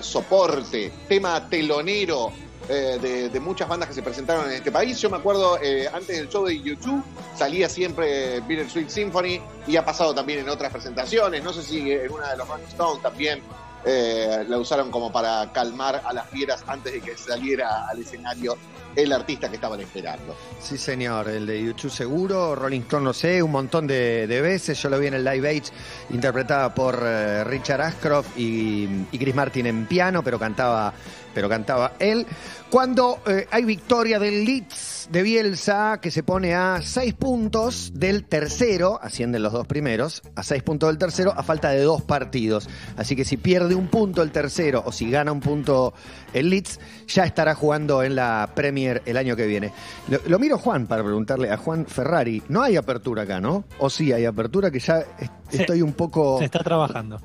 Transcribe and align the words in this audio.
soporte, 0.00 0.92
tema 1.08 1.48
telonero 1.48 2.32
eh, 2.68 3.28
de, 3.32 3.40
muchas 3.40 3.68
bandas 3.68 3.88
que 3.88 3.94
se 3.94 4.02
presentaron 4.02 4.46
en 4.46 4.52
este 4.52 4.70
país. 4.70 5.00
Yo 5.00 5.10
me 5.10 5.16
acuerdo, 5.16 5.58
eh, 5.60 5.88
antes 5.92 6.16
del 6.16 6.28
show 6.28 6.46
de 6.46 6.60
YouTube, 6.60 7.02
salía 7.34 7.68
siempre 7.68 8.40
Bittersweet 8.40 8.88
Symphony 8.88 9.40
y 9.66 9.76
ha 9.76 9.84
pasado 9.84 10.14
también 10.14 10.40
en 10.40 10.48
otras 10.48 10.72
presentaciones. 10.72 11.42
No 11.42 11.52
sé 11.52 11.62
si 11.62 11.90
en 11.90 12.10
una 12.12 12.30
de 12.30 12.36
los 12.36 12.48
Rolling 12.48 12.66
Stones 12.66 13.02
también 13.02 13.42
eh, 13.84 14.44
la 14.48 14.58
usaron 14.58 14.90
como 14.90 15.10
para 15.10 15.50
calmar 15.52 16.02
a 16.04 16.12
las 16.12 16.28
fieras 16.28 16.62
antes 16.66 16.92
de 16.92 17.00
que 17.00 17.16
saliera 17.16 17.88
al 17.88 17.98
escenario 18.00 18.56
el 18.94 19.12
artista 19.12 19.48
que 19.48 19.56
estaban 19.56 19.80
esperando. 19.80 20.36
Sí, 20.60 20.76
señor, 20.76 21.28
el 21.28 21.46
de 21.46 21.64
YouTube 21.64 21.90
seguro, 21.90 22.54
Rolling 22.54 22.82
Stone 22.82 23.04
no 23.04 23.12
sé, 23.12 23.42
un 23.42 23.50
montón 23.50 23.86
de, 23.86 24.26
veces. 24.42 24.80
Yo 24.82 24.90
lo 24.90 24.98
vi 24.98 25.06
en 25.06 25.14
el 25.14 25.24
Live 25.24 25.48
Age, 25.48 25.72
interpretada 26.10 26.74
por 26.74 27.02
eh, 27.02 27.42
Richard 27.44 27.80
Ashcroft 27.80 28.36
y 28.36 28.86
Chris 29.18 29.34
Martin 29.34 29.66
en 29.66 29.86
piano, 29.86 30.22
pero 30.22 30.38
cantaba, 30.38 30.92
pero 31.34 31.48
cantaba 31.48 31.92
él. 31.98 32.26
Cuando 32.70 33.18
eh, 33.26 33.46
hay 33.50 33.64
victoria 33.64 34.18
del 34.18 34.44
Leeds 34.44 35.08
de 35.10 35.22
Bielsa, 35.22 35.98
que 36.00 36.10
se 36.10 36.22
pone 36.22 36.54
a 36.54 36.80
seis 36.82 37.12
puntos 37.12 37.92
del 37.94 38.24
tercero, 38.24 38.98
ascienden 39.02 39.42
los 39.42 39.52
dos 39.52 39.66
primeros, 39.66 40.22
a 40.36 40.42
seis 40.42 40.62
puntos 40.62 40.88
del 40.88 40.96
tercero, 40.96 41.34
a 41.36 41.42
falta 41.42 41.68
de 41.70 41.82
dos 41.82 42.00
partidos. 42.02 42.68
Así 42.96 43.14
que 43.14 43.24
si 43.26 43.36
pierde 43.36 43.74
un 43.74 43.88
punto 43.88 44.22
el 44.22 44.30
tercero 44.30 44.82
o 44.86 44.92
si 44.92 45.10
gana 45.10 45.32
un 45.32 45.40
punto 45.40 45.92
el 46.32 46.48
Leeds, 46.48 46.80
ya 47.08 47.24
estará 47.24 47.54
jugando 47.54 48.02
en 48.02 48.14
la 48.14 48.48
Premier 48.54 49.02
el 49.04 49.18
año 49.18 49.36
que 49.36 49.46
viene. 49.46 49.70
Lo, 50.08 50.18
lo 50.26 50.38
miro 50.38 50.56
Juan 50.56 50.86
para 50.86 51.02
preguntarle 51.04 51.50
a 51.50 51.58
Juan 51.58 51.84
Ferrari. 51.84 52.42
No 52.48 52.62
hay 52.62 52.76
apertura 52.76 53.22
acá, 53.24 53.38
¿no? 53.40 53.64
¿O 53.80 53.90
sí 53.90 54.12
hay 54.12 54.24
apertura? 54.24 54.70
Que 54.70 54.78
ya 54.80 55.00
est- 55.18 55.30
Se- 55.50 55.60
estoy 55.62 55.82
un 55.82 55.92
poco... 55.92 56.38
Se 56.38 56.46
está 56.46 56.60
trabajando. 56.60 57.20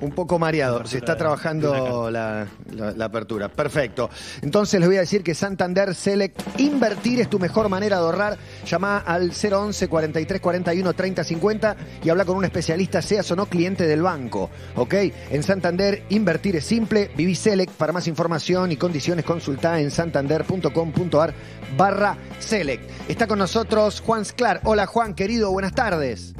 Un 0.00 0.10
poco 0.12 0.38
mareado, 0.38 0.84
se 0.86 0.98
está 0.98 1.16
trabajando 1.16 2.10
la, 2.10 2.46
la- 2.74 2.90
la 2.92 3.04
apertura. 3.06 3.48
Perfecto. 3.48 4.10
Entonces 4.42 4.78
les 4.80 4.88
voy 4.88 4.96
a 4.98 5.00
decir 5.00 5.22
que 5.22 5.34
Santander 5.34 5.94
Select 5.94 6.40
Invertir 6.60 7.20
es 7.20 7.30
tu 7.30 7.38
mejor 7.38 7.68
manera 7.68 7.96
de 7.96 8.02
ahorrar. 8.02 8.36
Llama 8.66 8.98
al 8.98 9.30
011 9.32 9.88
43 9.88 10.40
41 10.40 10.92
30 10.92 11.24
50 11.24 11.76
y 12.04 12.08
habla 12.10 12.24
con 12.24 12.36
un 12.36 12.44
especialista, 12.44 13.00
seas 13.00 13.30
o 13.30 13.36
no 13.36 13.46
cliente 13.46 13.86
del 13.86 14.02
banco. 14.02 14.50
¿Ok? 14.76 14.94
En 15.30 15.42
Santander 15.42 16.02
Invertir 16.10 16.56
es 16.56 16.64
simple. 16.64 17.10
Viví 17.16 17.34
Select. 17.34 17.72
Para 17.72 17.92
más 17.92 18.06
información 18.06 18.72
y 18.72 18.76
condiciones 18.76 19.24
consulta 19.24 19.80
en 19.80 19.90
santander.com.ar 19.90 21.34
barra 21.76 22.16
Select. 22.38 22.90
Está 23.08 23.26
con 23.26 23.38
nosotros 23.38 24.00
Juan 24.02 24.24
Sclar. 24.24 24.60
Hola 24.64 24.86
Juan, 24.86 25.14
querido, 25.14 25.50
buenas 25.52 25.74
tardes. 25.74 26.34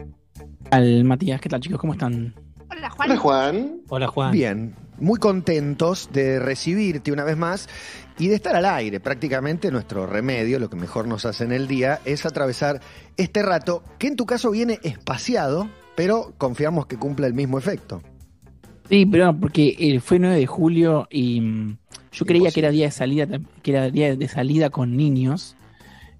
Al 0.70 1.04
Matías, 1.04 1.40
¿qué 1.40 1.48
tal 1.48 1.60
chicos? 1.60 1.80
¿Cómo 1.80 1.92
están? 1.94 2.34
Hola, 2.76 2.90
Juan. 2.90 3.10
Hola, 3.10 3.18
Juan. 3.18 3.80
Hola 3.88 4.06
Juan. 4.08 4.32
Bien, 4.32 4.74
muy 4.98 5.18
contentos 5.18 6.10
de 6.12 6.38
recibirte 6.38 7.10
una 7.10 7.24
vez 7.24 7.38
más 7.38 7.70
y 8.18 8.28
de 8.28 8.34
estar 8.34 8.54
al 8.54 8.66
aire. 8.66 9.00
Prácticamente 9.00 9.70
nuestro 9.70 10.06
remedio, 10.06 10.58
lo 10.58 10.68
que 10.68 10.76
mejor 10.76 11.08
nos 11.08 11.24
hace 11.24 11.44
en 11.44 11.52
el 11.52 11.68
día, 11.68 12.00
es 12.04 12.26
atravesar 12.26 12.82
este 13.16 13.42
rato 13.42 13.82
que 13.98 14.08
en 14.08 14.16
tu 14.16 14.26
caso 14.26 14.50
viene 14.50 14.78
espaciado, 14.82 15.70
pero 15.94 16.34
confiamos 16.36 16.84
que 16.84 16.98
cumpla 16.98 17.26
el 17.26 17.32
mismo 17.32 17.56
efecto. 17.56 18.02
Sí, 18.90 19.06
pero 19.06 19.24
no, 19.24 19.40
porque 19.40 19.74
eh, 19.78 19.98
fue 20.00 20.18
9 20.18 20.36
de 20.36 20.46
julio 20.46 21.08
y 21.10 21.40
mm, 21.40 21.78
yo 22.12 22.26
creía 22.26 22.50
que 22.50 22.60
era 22.60 22.70
día 22.70 22.84
de 22.84 22.92
salida, 22.92 23.26
que 23.62 23.70
era 23.70 23.90
día 23.90 24.14
de 24.14 24.28
salida 24.28 24.68
con 24.68 24.98
niños 24.98 25.56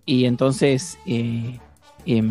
y 0.06 0.24
entonces 0.24 0.98
eh, 1.04 1.58
y 2.06 2.22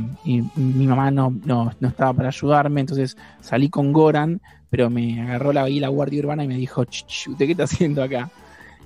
mi 0.56 0.88
mamá 0.88 1.12
no, 1.12 1.34
no, 1.45 1.72
no 1.80 1.88
estaba 1.88 2.14
para 2.14 2.30
ayudarme, 2.30 2.81
entonces 2.81 3.16
salí 3.42 3.70
con 3.70 3.92
Goran, 3.94 4.42
pero 4.70 4.90
me 4.90 5.22
agarró 5.22 5.52
la, 5.54 5.64
ahí 5.64 5.80
la 5.80 5.90
guardia 5.90 6.22
urbana 6.22 6.44
y 6.44 6.48
me 6.48 6.56
dijo, 6.56 6.84
"Ch, 6.86 7.06
ch, 7.06 7.28
¿usted 7.28 7.45
qué 7.45 7.52
está 7.52 7.66
haciendo 7.66 8.02
acá? 8.02 8.31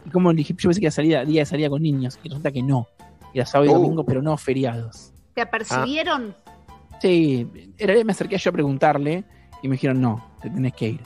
Y 0.06 0.10
como 0.10 0.32
le 0.32 0.38
dije, 0.38 0.54
yo 0.58 0.67
pensé 0.70 0.80
que 0.80 0.88
era 0.88 0.92
salida, 0.92 1.23
día 1.26 1.42
de 1.42 1.45
salida 1.45 1.70
con 1.70 1.82
niños 1.84 2.20
y 2.23 2.28
resulta 2.30 2.52
que 2.52 2.64
no, 2.64 2.88
era 3.34 3.45
sábado 3.45 3.70
y 3.72 3.73
Oh. 3.73 3.78
domingo, 3.80 4.04
pero 4.04 4.22
no 4.22 4.36
feriados. 4.38 5.12
¿Te 5.36 5.42
apercibieron? 5.42 6.36
Sí, 7.02 7.48
era, 7.77 8.04
me 8.04 8.11
acerqué 8.11 8.38
yo 8.38 8.50
a 8.50 8.54
preguntarle 8.54 9.23
y 9.61 9.67
me 9.67 9.76
dijeron, 9.76 10.02
no, 10.02 10.26
te 10.42 10.50
tenés 10.50 10.73
que 10.73 10.89
ir. 10.89 11.02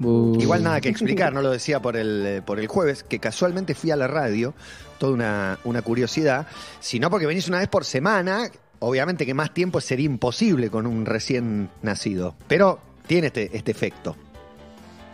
Igual 0.00 0.64
nada 0.64 0.80
que 0.80 0.88
explicar, 0.88 1.32
no 1.32 1.42
lo 1.42 1.50
decía 1.50 1.80
por 1.80 1.96
el, 1.96 2.26
eh, 2.26 2.42
por 2.42 2.58
el 2.58 2.66
jueves, 2.66 3.04
que 3.04 3.20
casualmente 3.20 3.74
fui 3.74 3.92
a 3.92 3.96
la 3.96 4.08
radio, 4.08 4.52
toda 4.98 5.12
una, 5.12 5.58
una 5.64 5.82
curiosidad, 5.82 6.46
sino 6.80 7.08
porque 7.08 7.26
venís 7.26 7.46
una 7.48 7.58
vez 7.60 7.68
por 7.68 7.84
semana, 7.84 8.50
obviamente 8.82 9.24
que 9.26 9.34
más 9.34 9.54
tiempo 9.54 9.80
sería 9.80 10.06
imposible 10.06 10.70
con 10.70 10.86
un 10.86 11.06
recién 11.06 11.70
nacido, 11.82 12.34
pero 12.48 12.78
tiene 13.06 13.28
este, 13.28 13.56
este 13.56 13.70
efecto. 13.70 14.16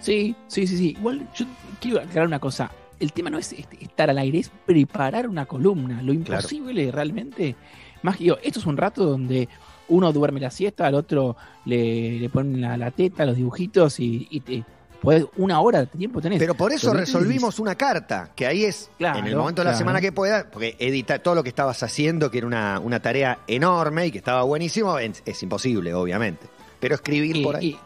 Sí, 0.01 0.35
sí, 0.47 0.67
sí, 0.67 0.77
sí. 0.77 0.89
Igual 0.99 1.27
yo 1.35 1.47
quiero 1.81 1.99
aclarar 2.01 2.27
una 2.27 2.39
cosa. 2.39 2.71
El 3.01 3.13
tema 3.13 3.31
no 3.31 3.39
es 3.39 3.53
este, 3.53 3.83
estar 3.83 4.11
al 4.11 4.19
aire, 4.19 4.39
es 4.39 4.51
preparar 4.67 5.29
una 5.29 5.47
columna. 5.47 6.03
Lo 6.03 6.13
Claro. 6.15 6.41
imposible 6.41 6.91
realmente. 6.91 7.55
Más 8.03 8.17
que 8.17 8.25
digo, 8.25 8.39
esto 8.43 8.61
es 8.61 8.67
un 8.67 8.77
rato 8.77 9.05
donde 9.05 9.49
uno 9.89 10.13
duerme 10.13 10.41
la 10.41 10.51
siesta, 10.51 10.87
al 10.87 10.95
otro 10.95 11.37
le, 11.65 12.19
le 12.21 12.29
ponen 12.29 12.61
la, 12.61 12.77
la 12.77 12.91
teta, 12.91 13.25
los 13.27 13.37
dibujitos 13.37 13.99
y, 14.01 14.27
y 14.31 14.41
te 14.41 14.65
podés 15.01 15.25
una 15.37 15.61
hora 15.61 15.81
de 15.81 15.87
tiempo 15.87 16.21
tenés. 16.21 16.39
Pero 16.39 16.55
por 16.55 16.73
eso 16.73 16.93
resolvimos 16.93 17.59
una 17.59 17.75
carta, 17.77 18.31
que 18.35 18.47
ahí 18.47 18.65
es, 18.65 18.91
Claro, 18.99 19.19
en 19.21 19.27
el 19.27 19.37
momento 19.37 19.63
de 19.63 19.67
la 19.67 19.71
claro. 19.73 19.79
semana 19.79 20.01
que 20.01 20.13
pueda, 20.13 20.51
porque 20.51 20.77
editar 20.79 21.21
todo 21.21 21.35
lo 21.37 21.43
que 21.43 21.49
estabas 21.51 21.83
haciendo, 21.83 22.31
que 22.31 22.39
era 22.39 22.47
una, 22.47 22.81
una 22.81 23.01
tarea 23.01 23.39
enorme 23.47 24.07
y 24.07 24.11
que 24.11 24.19
estaba 24.19 24.43
buenísimo, 24.43 24.99
es, 24.99 25.23
es 25.25 25.43
imposible, 25.43 25.95
obviamente. 25.95 26.47
Pero 26.81 26.95
escribir 26.97 27.37
Y- 27.37 27.45
por 27.45 27.57
ahí. 27.57 27.67
y-. 27.71 27.79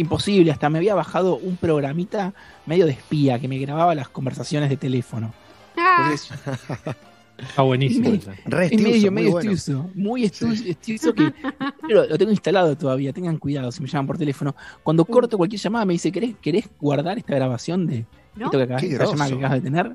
Imposible, 0.00 0.52
hasta 0.52 0.68
me 0.68 0.76
había 0.78 0.94
bajado 0.94 1.36
un 1.36 1.56
programita 1.56 2.34
medio 2.66 2.84
de 2.84 2.92
espía 2.92 3.38
que 3.38 3.48
me 3.48 3.56
grababa 3.58 3.94
las 3.94 4.08
conversaciones 4.10 4.68
de 4.68 4.76
teléfono. 4.76 5.32
Ah, 5.76 6.10
Entonces, 6.10 6.30
Está 7.38 7.62
buenísimo. 7.62 8.10
Re 8.46 8.64
estiuso, 8.66 8.84
medio, 8.88 9.12
muy 9.12 9.22
medio 9.22 9.32
bueno. 9.32 9.90
muy 9.94 10.24
estudio 10.24 11.14
que 11.14 11.32
lo, 11.92 12.06
lo 12.06 12.18
tengo 12.18 12.30
instalado 12.30 12.76
todavía, 12.76 13.12
tengan 13.12 13.36
cuidado 13.38 13.70
si 13.72 13.82
me 13.82 13.88
llaman 13.88 14.06
por 14.06 14.18
teléfono. 14.18 14.54
Cuando 14.82 15.02
Uh. 15.02 15.06
corto 15.06 15.36
cualquier 15.36 15.60
llamada 15.60 15.84
me 15.84 15.92
dice, 15.92 16.10
¿querés, 16.10 16.34
querés 16.40 16.68
guardar 16.80 17.18
esta 17.18 17.34
grabación 17.34 17.86
de 17.86 18.04
¿no? 18.36 18.46
esto 18.46 18.56
que 18.58 18.64
acabas, 18.64 18.82
Qué 18.82 18.88
esta 18.92 19.04
llamada 19.04 19.30
que 19.30 19.36
acabas 19.36 19.62
de 19.62 19.70
tener? 19.70 19.92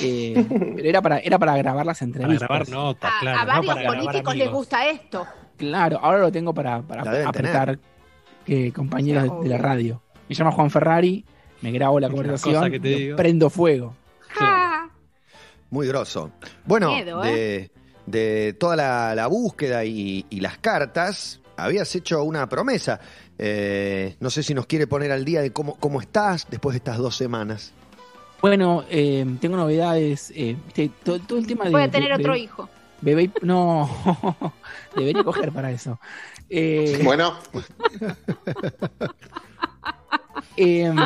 Eh, 0.00 0.46
pero 0.76 0.88
era 0.88 1.02
para, 1.02 1.18
era 1.18 1.38
para 1.38 1.56
grabar 1.58 1.84
las 1.84 1.98
Para 1.98 2.06
entrevistas. 2.06 2.48
grabar 2.48 2.68
notas, 2.70 3.12
A, 3.14 3.20
claro. 3.20 3.38
a 3.40 3.44
varios 3.44 3.74
para 3.74 3.88
políticos 3.88 4.36
les 4.36 4.50
gusta 4.50 4.88
esto. 4.88 5.26
Claro, 5.58 5.98
ahora 6.02 6.18
lo 6.20 6.32
tengo 6.32 6.54
para, 6.54 6.80
para 6.82 7.28
apretar 7.28 7.78
eh, 8.46 8.72
compañeros 8.72 9.24
de, 9.24 9.42
de 9.42 9.48
la 9.50 9.58
radio. 9.58 10.00
Me 10.28 10.34
llama 10.34 10.52
Juan 10.52 10.70
Ferrari, 10.70 11.24
me 11.60 11.70
grabo 11.72 12.00
la 12.00 12.08
conversación, 12.08 12.54
cosa 12.54 12.70
que 12.70 12.80
te 12.80 12.90
lo 12.90 12.96
digo. 12.98 13.16
prendo 13.16 13.50
fuego. 13.50 13.94
Muy 15.70 15.86
grosso. 15.88 16.32
Bueno, 16.64 16.94
Miedo, 16.94 17.20
de, 17.22 17.70
de 18.06 18.54
toda 18.58 18.76
la, 18.76 19.14
la 19.14 19.26
búsqueda 19.26 19.84
y, 19.84 20.24
y 20.30 20.40
las 20.40 20.58
cartas, 20.58 21.40
habías 21.56 21.94
hecho 21.94 22.22
una 22.24 22.48
promesa. 22.48 23.00
Eh, 23.38 24.16
no 24.20 24.30
sé 24.30 24.42
si 24.42 24.54
nos 24.54 24.66
quiere 24.66 24.86
poner 24.86 25.12
al 25.12 25.24
día 25.24 25.42
de 25.42 25.52
cómo, 25.52 25.76
cómo 25.76 26.00
estás 26.00 26.46
después 26.50 26.74
de 26.74 26.78
estas 26.78 26.98
dos 26.98 27.16
semanas. 27.16 27.72
Bueno, 28.40 28.84
eh, 28.90 29.24
tengo 29.40 29.56
novedades. 29.56 30.32
eh, 30.36 30.56
todo, 31.04 31.18
todo 31.20 31.38
el 31.38 31.46
tema 31.46 31.64
de. 31.64 31.70
voy 31.70 31.82
a 31.82 31.90
tener 31.90 32.08
de- 32.08 32.14
otro 32.22 32.32
de- 32.34 32.38
hijo. 32.38 32.68
Bebé, 33.00 33.24
y- 33.24 33.32
no, 33.42 33.90
debería 34.96 35.22
coger 35.24 35.52
para 35.52 35.70
eso. 35.70 35.98
Eh, 36.48 37.00
Bueno, 37.04 37.34
em, 40.56 40.96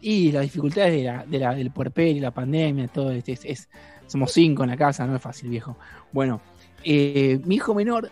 y 0.00 0.32
las 0.32 0.42
dificultades 0.42 0.92
de 0.94 1.04
la, 1.04 1.24
de 1.26 1.38
la- 1.38 1.54
del 1.54 1.70
puerperio 1.70 2.12
y 2.16 2.20
la 2.20 2.30
pandemia, 2.30 2.88
todo 2.88 3.10
es, 3.12 3.28
es- 3.28 3.44
es- 3.44 3.68
somos 4.06 4.32
cinco 4.32 4.64
en 4.64 4.70
la 4.70 4.76
casa, 4.76 5.06
no 5.06 5.14
es 5.16 5.22
fácil, 5.22 5.50
viejo. 5.50 5.76
Bueno, 6.12 6.40
eh, 6.84 7.40
mi 7.44 7.56
hijo 7.56 7.74
menor 7.74 8.10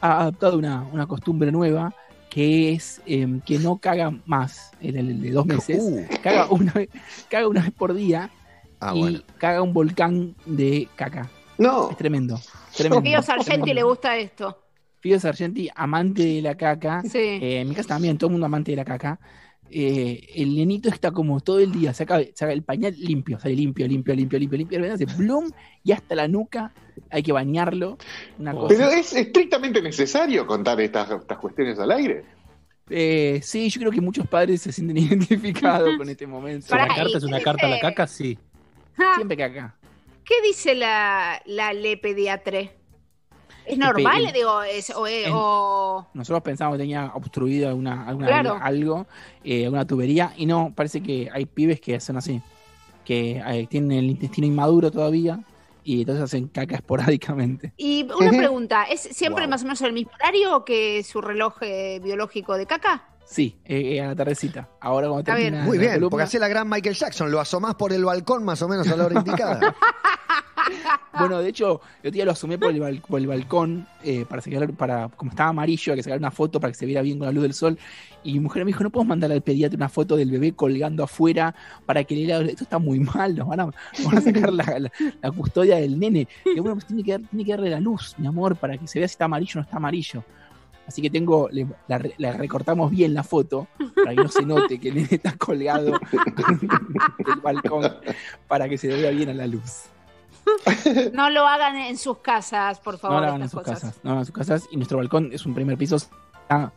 ha 0.00 0.20
adaptado 0.20 0.58
una, 0.58 0.82
una 0.92 1.06
costumbre 1.06 1.50
nueva 1.52 1.94
que 2.28 2.72
es 2.72 3.02
em, 3.06 3.40
que 3.40 3.58
no 3.58 3.78
caga 3.78 4.12
más, 4.26 4.70
el, 4.80 4.96
el 4.96 5.20
de 5.20 5.30
dos 5.32 5.46
meses, 5.46 5.78
Uh, 5.82 6.04
caga 6.22 6.46
una, 6.50 6.72
vez, 6.72 6.88
caga 7.28 7.48
una 7.48 7.62
vez 7.62 7.72
por 7.72 7.92
día 7.92 8.30
ah, 8.80 8.92
y 8.94 9.00
bueno. 9.00 9.18
caga 9.38 9.62
un 9.62 9.72
volcán 9.72 10.36
de 10.46 10.86
caca. 10.94 11.28
no. 11.58 11.90
Es 11.90 11.96
tremendo. 11.96 12.38
tremendo 12.76 13.02
Pío 13.02 13.20
Sargenti 13.22 13.74
le 13.74 13.82
gusta 13.82 14.16
esto. 14.16 14.56
Pío 15.00 15.18
Sargenti, 15.18 15.68
amante 15.74 16.22
de 16.24 16.42
la 16.42 16.54
caca. 16.56 17.02
Sí. 17.02 17.18
Eh, 17.18 17.60
en 17.62 17.68
mi 17.68 17.74
casa 17.74 17.88
también, 17.88 18.16
todo 18.16 18.28
el 18.28 18.32
mundo 18.32 18.46
amante 18.46 18.70
de 18.70 18.76
la 18.76 18.84
caca. 18.84 19.18
Eh, 19.72 20.26
el 20.34 20.56
nenito 20.56 20.88
está 20.88 21.12
como 21.12 21.40
todo 21.40 21.60
el 21.60 21.70
día, 21.70 21.94
saca, 21.94 22.20
saca 22.34 22.52
el 22.52 22.64
pañal 22.64 22.94
limpio, 22.98 23.38
sale 23.38 23.54
limpio, 23.54 23.86
limpio, 23.86 24.14
limpio, 24.14 24.38
limpio, 24.38 24.58
limpio, 24.58 24.78
repente 24.80 25.04
hace 25.04 25.16
plum 25.16 25.48
y 25.84 25.92
hasta 25.92 26.16
la 26.16 26.26
nuca 26.26 26.72
hay 27.08 27.22
que 27.22 27.30
bañarlo. 27.30 27.96
Una 28.38 28.52
cosa. 28.52 28.68
Pero 28.68 28.90
es 28.90 29.14
estrictamente 29.14 29.80
necesario 29.80 30.44
contar 30.44 30.80
estas, 30.80 31.10
estas 31.10 31.38
cuestiones 31.38 31.78
al 31.78 31.92
aire. 31.92 32.24
Eh, 32.88 33.38
sí, 33.44 33.70
yo 33.70 33.80
creo 33.80 33.92
que 33.92 34.00
muchos 34.00 34.26
padres 34.26 34.62
se 34.62 34.72
sienten 34.72 34.96
identificados 34.98 35.96
con 35.96 36.08
este 36.08 36.26
momento. 36.26 36.66
Si 36.66 36.74
la 36.74 36.88
carta 36.88 37.12
¿y 37.12 37.16
es 37.16 37.22
una 37.22 37.40
carta 37.40 37.66
a 37.66 37.70
la 37.70 37.78
caca, 37.78 38.08
sí. 38.08 38.36
Ah, 38.98 39.12
Siempre 39.14 39.36
caca. 39.36 39.76
¿Qué 40.24 40.34
dice 40.42 40.74
la, 40.74 41.40
la 41.46 41.72
le 41.72 41.96
pediatre? 41.96 42.79
¿Es 43.66 43.78
normal? 43.78 44.26
el- 44.26 44.32
Digo, 44.32 44.62
es, 44.62 44.90
o, 44.90 45.06
eh, 45.06 45.24
o- 45.32 46.06
Nosotros 46.14 46.42
pensamos 46.42 46.74
que 46.74 46.78
tenía 46.82 47.12
obstruido 47.14 47.68
alguna, 47.68 48.06
alguna 48.06 48.26
Claro. 48.26 48.58
algo, 48.60 49.06
eh, 49.44 49.64
alguna 49.64 49.86
tubería, 49.86 50.32
y 50.36 50.46
no, 50.46 50.72
parece 50.74 51.02
que 51.02 51.28
hay 51.32 51.46
pibes 51.46 51.80
que 51.80 51.96
hacen 51.96 52.16
así, 52.16 52.40
que 53.04 53.42
eh, 53.46 53.66
tienen 53.68 53.92
el 53.98 54.10
intestino 54.10 54.46
inmaduro 54.46 54.90
todavía, 54.90 55.40
y 55.82 56.00
entonces 56.00 56.24
hacen 56.24 56.48
caca 56.48 56.74
esporádicamente. 56.82 57.72
Y 57.76 58.06
una 58.18 58.30
pregunta, 58.30 58.84
¿es 58.84 59.00
siempre 59.00 59.44
Wow. 59.44 59.50
más 59.50 59.62
o 59.62 59.64
menos 59.64 59.80
el 59.82 59.92
mismo 59.92 60.12
horario 60.20 60.64
que 60.64 61.02
su 61.02 61.20
reloj 61.20 61.54
eh, 61.62 62.00
biológico 62.02 62.54
de 62.56 62.66
caca? 62.66 63.04
Sí, 63.24 63.56
eh, 63.64 63.94
eh, 63.94 64.00
a 64.02 64.08
la 64.08 64.16
tardecita. 64.16 64.68
Ahora 64.80 65.06
cuando 65.06 65.22
termina 65.24 65.62
Muy 65.64 65.78
bien, 65.78 65.92
columna- 65.92 66.10
porque 66.10 66.22
hace 66.24 66.38
la 66.40 66.48
gran 66.48 66.68
Michael 66.68 66.96
Jackson, 66.96 67.30
lo 67.30 67.38
asomás 67.38 67.76
por 67.76 67.92
el 67.92 68.04
balcón 68.04 68.44
más 68.44 68.60
o 68.62 68.68
menos 68.68 68.88
a 68.88 68.96
la 68.96 69.06
hora 69.06 69.14
indicada. 69.14 69.74
Bueno, 71.18 71.40
de 71.40 71.48
hecho, 71.48 71.80
el 72.02 72.08
otro 72.08 72.10
día 72.12 72.24
lo 72.24 72.30
asomé 72.30 72.56
por 72.56 72.70
el, 72.72 73.00
por 73.00 73.20
el 73.20 73.26
balcón 73.26 73.86
eh, 74.02 74.24
para 74.28 74.40
sacar, 74.40 74.72
para, 74.72 75.08
como 75.08 75.30
estaba 75.32 75.50
amarillo, 75.50 75.94
que 75.94 76.02
sacar 76.02 76.18
una 76.18 76.30
foto 76.30 76.60
para 76.60 76.72
que 76.72 76.78
se 76.78 76.86
viera 76.86 77.02
bien 77.02 77.18
con 77.18 77.26
la 77.26 77.32
luz 77.32 77.42
del 77.42 77.52
sol. 77.52 77.78
Y 78.22 78.34
mi 78.34 78.40
mujer 78.40 78.64
me 78.64 78.68
dijo, 78.68 78.82
no 78.84 78.90
puedo 78.90 79.04
mandar 79.04 79.30
al 79.32 79.42
pediatra 79.42 79.76
una 79.76 79.88
foto 79.88 80.16
del 80.16 80.30
bebé 80.30 80.52
colgando 80.52 81.02
afuera 81.04 81.54
para 81.84 82.04
que 82.04 82.14
le 82.14 82.26
lea, 82.26 82.40
esto 82.42 82.64
está 82.64 82.78
muy 82.78 83.00
mal, 83.00 83.34
nos 83.36 83.48
van 83.48 83.60
a, 83.60 84.20
sacar 84.20 84.52
la, 84.52 84.90
custodia 85.36 85.76
del 85.76 85.98
nene. 85.98 86.28
Y 86.44 86.60
bueno, 86.60 86.76
pues 86.76 86.86
tiene 86.86 87.02
que, 87.02 87.18
tiene 87.18 87.44
que 87.44 87.50
darle 87.50 87.70
la 87.70 87.80
luz, 87.80 88.14
mi 88.18 88.26
amor, 88.26 88.56
para 88.56 88.78
que 88.78 88.86
se 88.86 88.98
vea 88.98 89.08
si 89.08 89.12
está 89.12 89.24
amarillo 89.26 89.52
o 89.54 89.58
no 89.58 89.62
está 89.62 89.76
amarillo. 89.76 90.24
Así 90.86 91.02
que 91.02 91.10
tengo, 91.10 91.48
la, 91.86 91.98
re- 91.98 92.14
la 92.18 92.32
recortamos 92.32 92.90
bien 92.90 93.14
la 93.14 93.22
foto 93.22 93.68
para 93.94 94.10
que 94.10 94.22
no 94.22 94.28
se 94.28 94.42
note 94.44 94.80
que 94.80 94.88
el 94.88 94.96
nene 94.96 95.08
está 95.10 95.36
colgado 95.36 95.92
del 97.18 97.40
balcón 97.42 97.84
para 98.48 98.68
que 98.68 98.76
se 98.76 98.88
vea 98.88 99.10
bien 99.10 99.28
a 99.28 99.34
la 99.34 99.46
luz. 99.46 99.84
No 101.12 101.30
lo 101.30 101.46
hagan 101.46 101.76
en 101.76 101.96
sus 101.96 102.18
casas, 102.18 102.80
por 102.80 102.94
No 102.94 102.98
favor. 103.00 103.20
lo 103.20 103.26
hagan 103.28 103.40
en 103.40 103.46
estas 103.46 103.50
sus 103.50 103.62
cosas. 103.72 103.80
casas. 103.80 104.00
No 104.04 104.10
lo 104.10 104.10
hagan 104.12 104.20
en 104.22 104.26
sus 104.26 104.34
casas. 104.34 104.68
Y 104.70 104.76
nuestro 104.76 104.98
balcón 104.98 105.30
es 105.32 105.44
un 105.46 105.54
primer 105.54 105.76
piso. 105.78 105.96
Está, 105.96 106.72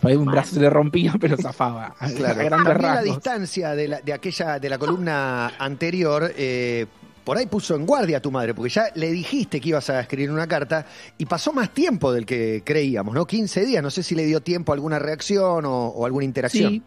por 0.00 0.10
ahí 0.10 0.16
un 0.16 0.26
brazo 0.26 0.54
se 0.54 0.60
le 0.60 0.68
rompía, 0.70 1.14
pero 1.20 1.36
zafaba. 1.36 1.94
Claro. 2.16 2.44
grandes 2.44 2.50
También 2.68 2.94
la 2.94 3.02
distancia 3.02 3.74
de, 3.74 3.88
la- 3.88 4.00
de 4.00 4.12
aquella 4.12 4.58
de 4.58 4.68
la 4.68 4.78
columna 4.78 5.52
anterior 5.58 6.32
eh, 6.36 6.86
por 7.24 7.38
ahí 7.38 7.46
puso 7.46 7.76
en 7.76 7.86
guardia 7.86 8.16
a 8.16 8.20
tu 8.20 8.32
madre, 8.32 8.52
porque 8.52 8.68
ya 8.70 8.86
le 8.96 9.12
dijiste 9.12 9.60
que 9.60 9.68
ibas 9.68 9.88
a 9.90 10.00
escribir 10.00 10.28
una 10.32 10.48
carta 10.48 10.84
y 11.18 11.24
pasó 11.26 11.52
más 11.52 11.70
tiempo 11.70 12.12
del 12.12 12.26
que 12.26 12.62
creíamos, 12.64 13.14
¿no? 13.14 13.26
15 13.26 13.64
días, 13.64 13.80
no 13.80 13.90
sé 13.90 14.02
si 14.02 14.16
le 14.16 14.24
dio 14.26 14.40
tiempo 14.40 14.72
a 14.72 14.74
alguna 14.74 14.98
reacción 14.98 15.64
o, 15.64 15.86
o 15.86 16.04
alguna 16.04 16.24
interacción. 16.24 16.72
Sí, 16.72 16.82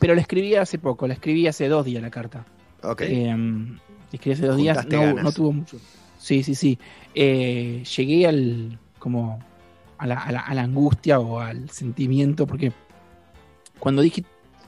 pero 0.00 0.16
la 0.16 0.22
escribí 0.22 0.56
hace 0.56 0.78
poco. 0.80 1.06
La 1.06 1.14
escribí 1.14 1.46
hace 1.46 1.68
dos 1.68 1.84
días 1.84 2.02
la 2.02 2.10
carta. 2.10 2.44
Ok. 2.82 3.02
Eh, 3.02 3.36
la 4.10 4.16
escribí 4.16 4.34
hace 4.34 4.46
dos 4.46 4.56
días. 4.56 4.86
No, 4.88 5.14
no 5.14 5.32
tuvo 5.32 5.52
mucho. 5.52 5.78
Sí, 6.18 6.42
sí, 6.42 6.54
sí. 6.54 6.78
Eh, 7.14 7.82
llegué 7.96 8.26
al. 8.26 8.78
como. 8.98 9.38
A 9.98 10.06
la, 10.06 10.14
a 10.18 10.32
la- 10.32 10.40
a 10.40 10.54
la 10.54 10.62
angustia 10.62 11.20
o 11.20 11.40
al 11.40 11.68
sentimiento, 11.68 12.46
porque 12.46 12.72
cuando 13.78 14.00
dije 14.00 14.24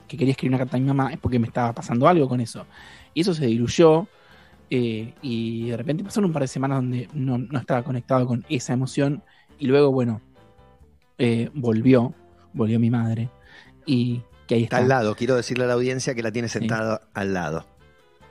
que 0.06 0.17
quería 0.19 0.33
escribir 0.33 0.50
una 0.50 0.59
carta 0.59 0.77
a 0.77 0.81
mi 0.81 0.87
mamá 0.87 1.11
es 1.11 1.19
porque 1.19 1.39
me 1.39 1.47
estaba 1.47 1.73
pasando 1.73 2.06
algo 2.06 2.29
con 2.29 2.41
eso. 2.41 2.67
Y 3.15 3.23
eso 3.23 3.33
se 3.35 3.47
diluyó. 3.47 4.06
eh, 4.75 5.15
y 5.23 5.69
de 5.71 5.77
repente 5.77 6.03
pasaron 6.05 6.27
un 6.27 6.33
par 6.33 6.43
de 6.43 6.49
semanas 6.49 6.79
donde 6.79 7.09
no, 7.15 7.39
no 7.39 7.59
estaba 7.59 7.83
conectado 7.83 8.27
con 8.27 8.44
esa 8.49 8.73
emoción. 8.75 9.23
Y 9.59 9.67
luego, 9.67 9.91
bueno, 9.93 10.21
eh, 11.19 11.50
volvió. 11.55 12.15
Volvió 12.53 12.79
mi 12.79 12.91
madre. 12.91 13.31
Y 13.87 14.23
que 14.47 14.56
ahí 14.56 14.62
Está 14.65 14.77
está. 14.77 14.85
al 14.85 14.89
lado, 14.89 15.15
quiero 15.15 15.35
decirle 15.37 15.65
a 15.65 15.67
la 15.69 15.75
audiencia 15.75 16.15
que 16.15 16.23
la 16.23 16.31
tiene 16.33 16.49
sentada 16.49 17.03
al 17.15 17.33
lado. 17.35 17.67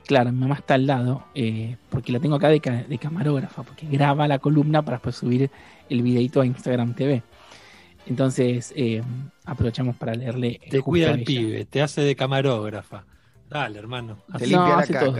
Claro, 0.06 0.32
mi 0.32 0.40
mamá 0.40 0.56
está 0.56 0.74
al 0.74 0.86
lado, 0.86 1.24
eh, 1.34 1.76
porque 1.88 2.12
la 2.12 2.18
tengo 2.20 2.34
acá 2.36 2.48
de, 2.48 2.60
ca- 2.60 2.82
de 2.82 2.98
camarógrafa, 2.98 3.62
porque 3.62 3.86
graba 3.86 4.26
la 4.28 4.38
columna 4.38 4.82
para 4.82 4.96
después 4.96 5.16
subir 5.16 5.50
el 5.88 6.02
videito 6.02 6.40
a 6.40 6.46
Instagram 6.46 6.94
TV. 6.94 7.22
Entonces, 8.06 8.72
eh, 8.76 9.00
aprovechamos 9.44 9.94
para 9.96 10.14
leerle. 10.14 10.60
Te 10.70 10.80
cuida 10.82 11.10
el 11.10 11.16
ella. 11.20 11.24
pibe, 11.24 11.64
te 11.66 11.82
hace 11.82 12.00
de 12.00 12.16
camarógrafa. 12.16 13.04
Dale, 13.48 13.78
hermano. 13.78 14.18
Te 14.38 14.46
No, 14.48 14.58
limpia 14.66 14.76
la 14.76 14.78
hace 14.78 14.94
todo. 14.94 15.16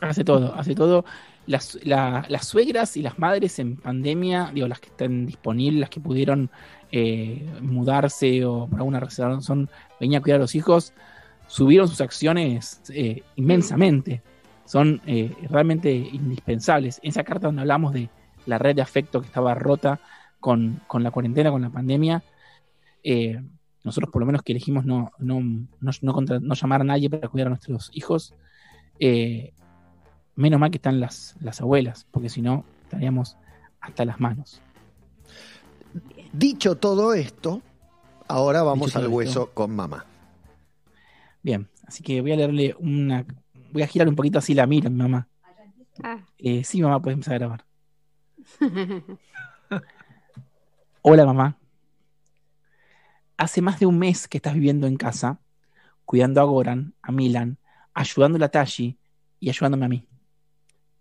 Hace 0.00 0.24
todo, 0.24 0.54
hace 0.54 0.74
todo. 0.74 1.04
Las, 1.46 1.78
la- 1.84 2.24
las 2.28 2.46
suegras 2.46 2.96
y 2.96 3.02
las 3.02 3.18
madres 3.18 3.58
en 3.58 3.76
pandemia, 3.76 4.50
digo, 4.52 4.66
las 4.66 4.80
que 4.80 4.88
están 4.88 5.26
disponibles, 5.26 5.80
las 5.80 5.90
que 5.90 6.00
pudieron 6.00 6.50
eh, 6.90 7.46
mudarse 7.60 8.44
o 8.44 8.66
por 8.66 8.78
alguna 8.80 9.00
razón 9.00 9.68
venir 10.00 10.18
a 10.18 10.20
cuidar 10.22 10.36
a 10.38 10.42
los 10.42 10.54
hijos, 10.54 10.92
subieron 11.46 11.88
sus 11.88 12.00
acciones 12.00 12.80
eh, 12.90 13.22
inmensamente. 13.36 14.22
Son 14.64 15.00
eh, 15.06 15.34
realmente 15.50 15.92
indispensables. 15.92 16.98
En 17.02 17.10
esa 17.10 17.22
carta 17.24 17.48
donde 17.48 17.62
hablamos 17.62 17.92
de 17.92 18.08
la 18.46 18.58
red 18.58 18.74
de 18.76 18.82
afecto 18.82 19.20
que 19.20 19.26
estaba 19.26 19.54
rota 19.54 20.00
con, 20.40 20.80
con 20.86 21.02
la 21.02 21.10
cuarentena, 21.10 21.50
con 21.50 21.62
la 21.62 21.70
pandemia, 21.70 22.22
eh, 23.02 23.40
nosotros 23.82 24.10
por 24.10 24.20
lo 24.20 24.26
menos 24.26 24.42
que 24.42 24.52
elegimos 24.52 24.84
no, 24.86 25.10
no, 25.18 25.40
no, 25.40 25.90
no 26.00 26.12
contra- 26.14 26.40
no 26.40 26.54
llamar 26.54 26.80
a 26.80 26.84
nadie 26.84 27.10
para 27.10 27.28
cuidar 27.28 27.48
a 27.48 27.50
nuestros 27.50 27.90
hijos, 27.92 28.34
eh, 28.98 29.52
menos 30.36 30.58
mal 30.58 30.70
que 30.70 30.78
están 30.78 31.00
las, 31.00 31.36
las 31.40 31.60
abuelas, 31.60 32.06
porque 32.10 32.28
si 32.30 32.40
no 32.40 32.64
estaríamos 32.84 33.36
hasta 33.80 34.04
las 34.06 34.20
manos. 34.20 34.60
Dicho 36.32 36.76
todo 36.76 37.12
esto, 37.14 37.60
ahora 38.26 38.62
vamos 38.62 38.88
Dicho 38.88 38.98
al 38.98 39.08
hueso 39.08 39.42
esto. 39.42 39.54
con 39.54 39.70
mamá. 39.76 40.06
Bien, 41.44 41.68
así 41.86 42.02
que 42.02 42.22
voy 42.22 42.32
a 42.32 42.36
leerle 42.36 42.74
una. 42.78 43.26
Voy 43.70 43.82
a 43.82 43.86
girar 43.86 44.08
un 44.08 44.16
poquito 44.16 44.38
así 44.38 44.54
la 44.54 44.66
mira, 44.66 44.88
mi 44.88 44.96
mamá. 44.96 45.28
Ah. 46.02 46.24
Eh, 46.38 46.64
sí, 46.64 46.80
mamá, 46.80 47.02
puedes 47.02 47.16
empezar 47.16 47.34
a 47.34 47.38
grabar. 47.38 47.66
Hola, 51.02 51.26
mamá. 51.26 51.58
Hace 53.36 53.60
más 53.60 53.78
de 53.78 53.84
un 53.84 53.98
mes 53.98 54.26
que 54.26 54.38
estás 54.38 54.54
viviendo 54.54 54.86
en 54.86 54.96
casa, 54.96 55.38
cuidando 56.06 56.40
a 56.40 56.44
Goran, 56.44 56.94
a 57.02 57.12
Milan, 57.12 57.58
ayudando 57.92 58.42
a 58.42 58.48
Tashi 58.48 58.98
y 59.38 59.50
ayudándome 59.50 59.84
a 59.84 59.88
mí. 59.90 60.08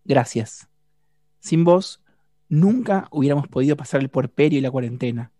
Gracias. 0.04 0.68
Sin 1.40 1.64
vos, 1.64 2.04
nunca 2.50 3.08
hubiéramos 3.12 3.48
podido 3.48 3.78
pasar 3.78 4.02
el 4.02 4.10
puerperio 4.10 4.60
y 4.60 4.62
la 4.62 4.72
cuarentena. 4.72 5.32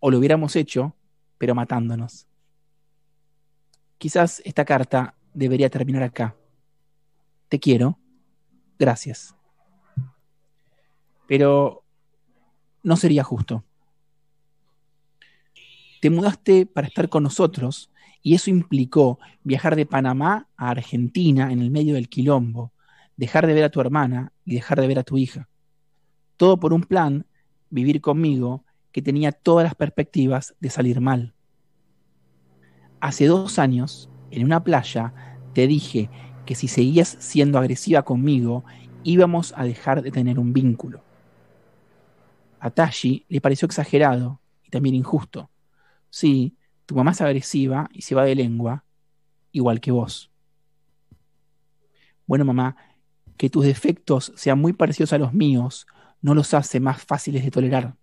O 0.00 0.10
lo 0.10 0.18
hubiéramos 0.18 0.56
hecho, 0.56 0.96
pero 1.38 1.54
matándonos. 1.54 2.26
Quizás 4.00 4.40
esta 4.46 4.64
carta 4.64 5.14
debería 5.34 5.68
terminar 5.68 6.02
acá. 6.02 6.34
Te 7.50 7.60
quiero. 7.60 7.98
Gracias. 8.78 9.36
Pero 11.28 11.84
no 12.82 12.96
sería 12.96 13.22
justo. 13.22 13.62
Te 16.00 16.08
mudaste 16.08 16.64
para 16.64 16.86
estar 16.86 17.10
con 17.10 17.24
nosotros 17.24 17.90
y 18.22 18.34
eso 18.34 18.48
implicó 18.48 19.18
viajar 19.42 19.76
de 19.76 19.84
Panamá 19.84 20.48
a 20.56 20.70
Argentina 20.70 21.52
en 21.52 21.60
el 21.60 21.70
medio 21.70 21.92
del 21.92 22.08
quilombo, 22.08 22.72
dejar 23.18 23.46
de 23.46 23.52
ver 23.52 23.64
a 23.64 23.70
tu 23.70 23.82
hermana 23.82 24.32
y 24.46 24.54
dejar 24.54 24.80
de 24.80 24.86
ver 24.86 24.98
a 24.98 25.04
tu 25.04 25.18
hija. 25.18 25.50
Todo 26.38 26.58
por 26.58 26.72
un 26.72 26.84
plan, 26.84 27.26
vivir 27.68 28.00
conmigo, 28.00 28.64
que 28.92 29.02
tenía 29.02 29.30
todas 29.30 29.64
las 29.64 29.74
perspectivas 29.74 30.54
de 30.58 30.70
salir 30.70 31.02
mal. 31.02 31.34
Hace 33.00 33.26
dos 33.26 33.58
años, 33.58 34.10
en 34.30 34.44
una 34.44 34.62
playa, 34.62 35.14
te 35.54 35.66
dije 35.66 36.10
que 36.44 36.54
si 36.54 36.68
seguías 36.68 37.16
siendo 37.18 37.58
agresiva 37.58 38.02
conmigo, 38.02 38.64
íbamos 39.04 39.54
a 39.56 39.64
dejar 39.64 40.02
de 40.02 40.10
tener 40.10 40.38
un 40.38 40.52
vínculo. 40.52 41.02
A 42.58 42.70
Tashi 42.70 43.24
le 43.28 43.40
pareció 43.40 43.66
exagerado 43.66 44.40
y 44.62 44.70
también 44.70 44.94
injusto. 44.94 45.50
Sí, 46.10 46.56
tu 46.84 46.94
mamá 46.94 47.12
es 47.12 47.20
agresiva 47.20 47.88
y 47.92 48.02
se 48.02 48.14
va 48.14 48.24
de 48.24 48.34
lengua, 48.34 48.84
igual 49.52 49.80
que 49.80 49.92
vos. 49.92 50.30
Bueno, 52.26 52.44
mamá, 52.44 52.76
que 53.36 53.48
tus 53.48 53.64
defectos 53.64 54.32
sean 54.36 54.60
muy 54.60 54.74
parecidos 54.74 55.12
a 55.12 55.18
los 55.18 55.32
míos 55.32 55.86
no 56.20 56.34
los 56.34 56.52
hace 56.52 56.80
más 56.80 57.02
fáciles 57.02 57.44
de 57.44 57.50
tolerar. 57.50 57.96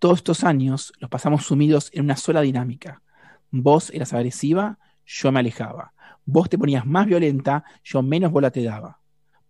Todos 0.00 0.20
estos 0.20 0.44
años 0.44 0.94
los 0.98 1.10
pasamos 1.10 1.44
sumidos 1.44 1.90
en 1.92 2.04
una 2.04 2.16
sola 2.16 2.40
dinámica. 2.40 3.02
Vos 3.50 3.90
eras 3.90 4.14
agresiva, 4.14 4.78
yo 5.04 5.30
me 5.30 5.40
alejaba. 5.40 5.92
Vos 6.24 6.48
te 6.48 6.56
ponías 6.56 6.86
más 6.86 7.06
violenta, 7.06 7.64
yo 7.84 8.02
menos 8.02 8.32
bola 8.32 8.50
te 8.50 8.62
daba. 8.62 8.98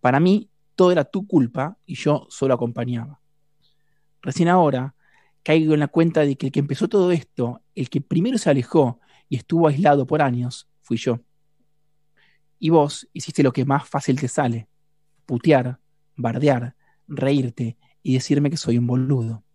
Para 0.01 0.19
mí, 0.19 0.49
todo 0.75 0.91
era 0.91 1.05
tu 1.05 1.25
culpa 1.25 1.77
y 1.85 1.95
yo 1.95 2.27
solo 2.29 2.53
acompañaba. 2.53 3.21
Recién 4.21 4.49
ahora 4.49 4.93
caigo 5.41 5.73
en 5.73 5.79
la 5.79 5.87
cuenta 5.87 6.19
de 6.21 6.35
que 6.35 6.47
el 6.47 6.51
que 6.51 6.59
empezó 6.59 6.89
todo 6.89 7.13
esto, 7.13 7.61
el 7.73 7.89
que 7.89 8.01
primero 8.01 8.37
se 8.37 8.49
alejó 8.49 8.99
y 9.29 9.37
estuvo 9.37 9.69
aislado 9.69 10.05
por 10.05 10.21
años, 10.21 10.67
fui 10.81 10.97
yo. 10.97 11.21
Y 12.59 12.71
vos 12.71 13.07
hiciste 13.13 13.41
lo 13.41 13.53
que 13.53 13.63
más 13.63 13.87
fácil 13.87 14.19
te 14.19 14.27
sale, 14.27 14.67
putear, 15.25 15.79
bardear, 16.17 16.75
reírte 17.07 17.77
y 18.03 18.15
decirme 18.15 18.49
que 18.49 18.57
soy 18.57 18.77
un 18.77 18.85
boludo. 18.85 19.45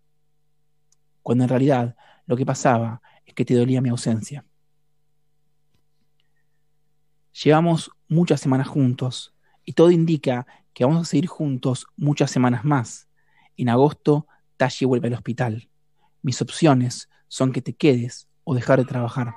Cuando 1.27 1.43
en 1.43 1.49
realidad 1.49 1.97
lo 2.25 2.37
que 2.37 2.45
pasaba 2.45 3.01
es 3.25 3.33
que 3.33 3.43
te 3.43 3.53
dolía 3.53 3.81
mi 3.81 3.89
ausencia. 3.89 4.45
Llevamos 7.43 7.91
muchas 8.07 8.39
semanas 8.39 8.69
juntos 8.69 9.35
Y 9.65 9.73
todo 9.73 9.91
indica 9.91 10.47
que 10.73 10.85
vamos 10.85 11.01
a 11.01 11.03
seguir 11.03 11.27
juntos 11.27 11.85
muchas 11.97 12.31
semanas 12.31 12.63
más. 12.63 13.09
En 13.57 13.67
agosto, 13.67 14.25
Tashi 14.55 14.85
vuelve 14.85 15.09
al 15.09 15.15
hospital. 15.15 15.69
Mis 16.21 16.41
opciones 16.41 17.09
son 17.27 17.51
que 17.51 17.61
te 17.61 17.75
quedes 17.75 18.29
o 18.45 18.55
dejar 18.55 18.79
de 18.79 18.85
trabajar. 18.85 19.33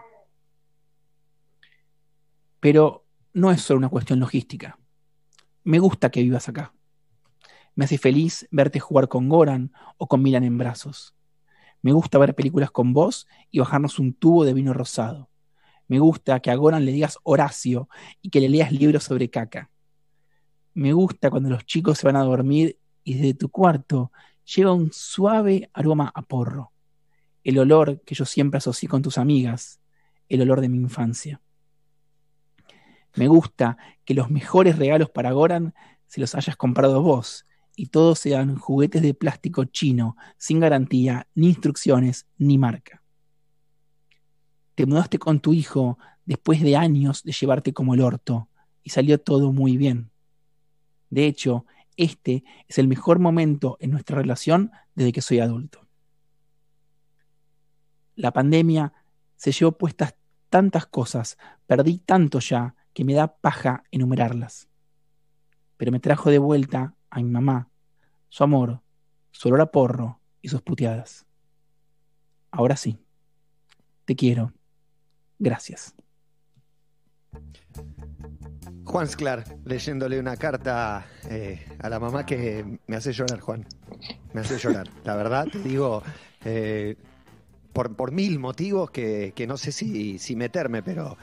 Pero 2.60 3.04
no 3.32 3.50
es 3.50 3.62
solo 3.62 3.78
una 3.78 3.88
cuestión 3.88 4.20
logística. 4.20 4.78
Me 5.64 5.80
gusta 5.80 6.12
que 6.12 6.22
vivas 6.22 6.48
acá. 6.48 6.72
Me 7.74 7.86
hace 7.86 7.98
feliz 7.98 8.46
verte 8.52 8.78
jugar 8.78 9.08
con 9.08 9.28
Goran 9.28 9.72
o 9.98 10.06
con 10.06 10.22
Milan 10.22 10.44
en 10.44 10.56
brazos. 10.56 11.16
Me 11.82 11.92
gusta 11.92 12.18
ver 12.18 12.34
películas 12.34 12.70
con 12.70 12.92
vos 12.92 13.26
y 13.50 13.58
bajarnos 13.58 13.98
un 13.98 14.12
tubo 14.12 14.44
de 14.44 14.54
vino 14.54 14.72
rosado. 14.74 15.30
Me 15.88 15.98
gusta 15.98 16.40
que 16.40 16.50
a 16.50 16.54
Goran 16.54 16.84
le 16.84 16.92
digas 16.92 17.18
Horacio 17.22 17.88
y 18.22 18.30
que 18.30 18.40
le 18.40 18.48
leas 18.48 18.70
libros 18.72 19.04
sobre 19.04 19.30
caca. 19.30 19.70
Me 20.74 20.92
gusta 20.92 21.30
cuando 21.30 21.50
los 21.50 21.64
chicos 21.64 21.98
se 21.98 22.06
van 22.06 22.16
a 22.16 22.22
dormir 22.22 22.78
y 23.02 23.14
desde 23.14 23.34
tu 23.34 23.48
cuarto 23.48 24.12
llega 24.44 24.72
un 24.72 24.92
suave 24.92 25.70
aroma 25.72 26.12
a 26.14 26.22
porro. 26.22 26.72
El 27.42 27.58
olor 27.58 28.02
que 28.02 28.14
yo 28.14 28.24
siempre 28.24 28.58
asocié 28.58 28.88
con 28.88 29.02
tus 29.02 29.18
amigas, 29.18 29.80
el 30.28 30.42
olor 30.42 30.60
de 30.60 30.68
mi 30.68 30.78
infancia. 30.78 31.40
Me 33.16 33.26
gusta 33.26 33.76
que 34.04 34.14
los 34.14 34.30
mejores 34.30 34.78
regalos 34.78 35.10
para 35.10 35.32
Goran 35.32 35.74
se 36.06 36.20
los 36.20 36.34
hayas 36.34 36.56
comprado 36.56 37.02
vos 37.02 37.46
y 37.80 37.86
todos 37.86 38.18
sean 38.18 38.56
juguetes 38.56 39.00
de 39.00 39.14
plástico 39.14 39.64
chino, 39.64 40.14
sin 40.36 40.60
garantía, 40.60 41.26
ni 41.34 41.46
instrucciones, 41.46 42.26
ni 42.36 42.58
marca. 42.58 43.02
Te 44.74 44.84
mudaste 44.84 45.18
con 45.18 45.40
tu 45.40 45.54
hijo 45.54 45.98
después 46.26 46.60
de 46.60 46.76
años 46.76 47.22
de 47.22 47.32
llevarte 47.32 47.72
como 47.72 47.94
el 47.94 48.02
orto 48.02 48.50
y 48.82 48.90
salió 48.90 49.18
todo 49.18 49.50
muy 49.50 49.78
bien. 49.78 50.10
De 51.08 51.24
hecho, 51.24 51.64
este 51.96 52.44
es 52.68 52.76
el 52.76 52.86
mejor 52.86 53.18
momento 53.18 53.78
en 53.80 53.92
nuestra 53.92 54.18
relación 54.18 54.72
desde 54.94 55.12
que 55.12 55.22
soy 55.22 55.40
adulto. 55.40 55.88
La 58.14 58.30
pandemia 58.30 58.92
se 59.36 59.52
llevó 59.52 59.72
puestas 59.72 60.16
tantas 60.50 60.84
cosas, 60.84 61.38
perdí 61.66 61.96
tanto 61.96 62.40
ya 62.40 62.74
que 62.92 63.04
me 63.04 63.14
da 63.14 63.38
paja 63.38 63.84
enumerarlas. 63.90 64.68
Pero 65.78 65.92
me 65.92 66.00
trajo 66.00 66.28
de 66.28 66.38
vuelta 66.38 66.94
a 67.08 67.20
mi 67.20 67.30
mamá, 67.30 67.69
su 68.30 68.44
amor, 68.44 68.80
su 69.32 69.48
olor 69.48 69.60
a 69.60 69.66
porro 69.66 70.20
y 70.40 70.48
sus 70.48 70.62
puteadas. 70.62 71.26
Ahora 72.50 72.76
sí, 72.76 72.98
te 74.06 74.16
quiero. 74.16 74.52
Gracias. 75.38 75.94
Juan 78.84 79.06
Sclar, 79.06 79.44
leyéndole 79.64 80.18
una 80.18 80.36
carta 80.36 81.06
eh, 81.28 81.64
a 81.78 81.88
la 81.88 82.00
mamá 82.00 82.26
que 82.26 82.78
me 82.86 82.96
hace 82.96 83.12
llorar, 83.12 83.40
Juan. 83.40 83.66
Me 84.32 84.40
hace 84.40 84.58
llorar. 84.58 84.88
La 85.04 85.14
verdad, 85.16 85.46
te 85.50 85.60
digo, 85.60 86.02
eh, 86.44 86.96
por, 87.72 87.94
por, 87.94 88.10
mil 88.10 88.38
motivos 88.38 88.90
que, 88.90 89.32
que 89.34 89.46
no 89.46 89.56
sé 89.56 89.70
si, 89.70 90.18
si, 90.18 90.34
meterme, 90.34 90.82
pero 90.82 91.16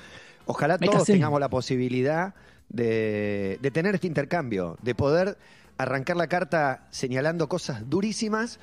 ojalá 0.45 0.77
todos 0.77 1.05
tengamos 1.05 1.39
la 1.39 1.49
posibilidad 1.49 2.35
de, 2.69 3.59
de 3.61 3.71
tener 3.71 3.95
este 3.95 4.07
intercambio, 4.07 4.77
de 4.81 4.95
poder 4.95 5.37
arrancar 5.77 6.17
la 6.17 6.27
carta 6.27 6.87
señalando 6.89 7.47
cosas 7.49 7.89
durísimas 7.89 8.59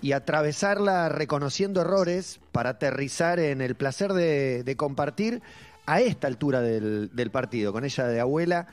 y 0.00 0.12
atravesarla 0.12 1.08
reconociendo 1.08 1.80
errores 1.80 2.40
para 2.52 2.70
aterrizar 2.70 3.38
en 3.38 3.60
el 3.60 3.74
placer 3.74 4.12
de, 4.12 4.74
compartir 4.76 5.42
a 5.86 6.00
esta 6.00 6.26
altura 6.26 6.60
del, 6.60 7.10
del, 7.14 7.30
partido, 7.30 7.72
con 7.72 7.84
ella 7.84 8.06
de 8.06 8.20
abuela 8.20 8.66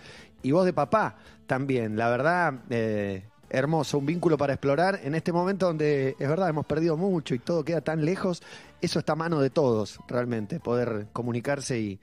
y 0.43 0.51
vos 0.51 0.65
de 0.65 0.73
papá 0.73 1.17
también. 1.47 1.97
La 1.97 2.09
verdad, 2.09 2.55
eh, 2.69 3.23
hermoso, 3.49 3.97
un 3.97 4.05
vínculo 4.05 4.37
para 4.37 4.53
explorar 4.53 4.99
en 5.03 5.15
este 5.15 5.31
momento 5.31 5.67
donde 5.67 6.15
es 6.17 6.29
verdad, 6.29 6.49
hemos 6.49 6.65
perdido 6.65 6.97
mucho 6.97 7.35
y 7.35 7.39
todo 7.39 7.63
queda 7.63 7.81
tan 7.81 8.05
lejos. 8.05 8.41
Eso 8.81 8.99
está 8.99 9.13
a 9.13 9.17
mano 9.17 9.39
de 9.39 9.49
todos, 9.49 9.99
realmente, 10.07 10.59
poder 10.59 11.07
comunicarse 11.13 11.79
y, 11.79 11.99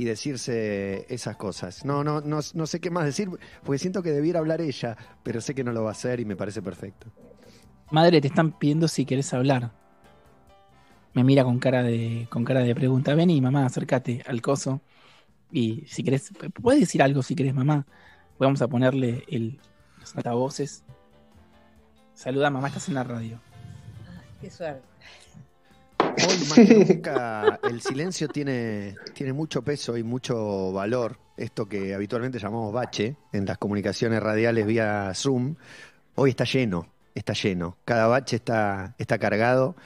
y 0.00 0.04
decirse 0.06 1.04
esas 1.10 1.36
cosas. 1.36 1.84
No, 1.84 2.02
no, 2.02 2.22
no, 2.22 2.40
no 2.54 2.66
sé 2.66 2.80
qué 2.80 2.90
más 2.90 3.04
decir, 3.04 3.28
porque 3.62 3.78
siento 3.78 4.02
que 4.02 4.12
debiera 4.12 4.38
hablar 4.38 4.62
ella, 4.62 4.96
pero 5.22 5.42
sé 5.42 5.54
que 5.54 5.62
no 5.62 5.72
lo 5.72 5.82
va 5.82 5.90
a 5.90 5.92
hacer 5.92 6.20
y 6.20 6.24
me 6.24 6.36
parece 6.36 6.62
perfecto. 6.62 7.08
Madre, 7.90 8.22
te 8.22 8.28
están 8.28 8.58
pidiendo 8.58 8.88
si 8.88 9.04
querés 9.04 9.34
hablar. 9.34 9.72
Me 11.12 11.22
mira 11.22 11.44
con 11.44 11.58
cara 11.58 11.82
de, 11.82 12.26
con 12.30 12.44
cara 12.44 12.60
de 12.60 12.74
pregunta. 12.74 13.14
Vení, 13.14 13.42
mamá, 13.42 13.66
acércate 13.66 14.22
al 14.26 14.40
coso. 14.40 14.80
Y 15.52 15.84
si 15.86 16.02
querés, 16.02 16.32
puedes 16.62 16.80
decir 16.80 17.02
algo 17.02 17.22
si 17.22 17.34
querés, 17.34 17.52
mamá. 17.52 17.84
Vamos 18.38 18.62
a 18.62 18.68
ponerle 18.68 19.24
el, 19.28 19.60
los 19.98 20.16
altavoces. 20.16 20.82
Saluda, 22.14 22.48
mamá, 22.48 22.68
estás 22.68 22.88
en 22.88 22.94
la 22.94 23.04
radio. 23.04 23.38
Qué 24.40 24.50
suerte. 24.50 24.88
Hoy 26.16 26.38
más 26.48 26.54
que 26.54 26.84
nunca 26.94 27.60
el 27.62 27.80
silencio 27.80 28.28
tiene, 28.28 28.96
tiene 29.14 29.32
mucho 29.32 29.62
peso 29.62 29.96
y 29.96 30.02
mucho 30.02 30.72
valor. 30.72 31.18
Esto 31.36 31.66
que 31.66 31.94
habitualmente 31.94 32.38
llamamos 32.38 32.72
bache 32.72 33.16
en 33.32 33.46
las 33.46 33.58
comunicaciones 33.58 34.22
radiales 34.22 34.66
vía 34.66 35.12
Zoom, 35.14 35.56
hoy 36.14 36.30
está 36.30 36.44
lleno, 36.44 36.88
está 37.14 37.32
lleno. 37.32 37.78
Cada 37.84 38.06
bache 38.06 38.36
está, 38.36 38.94
está 38.98 39.18
cargado 39.18 39.76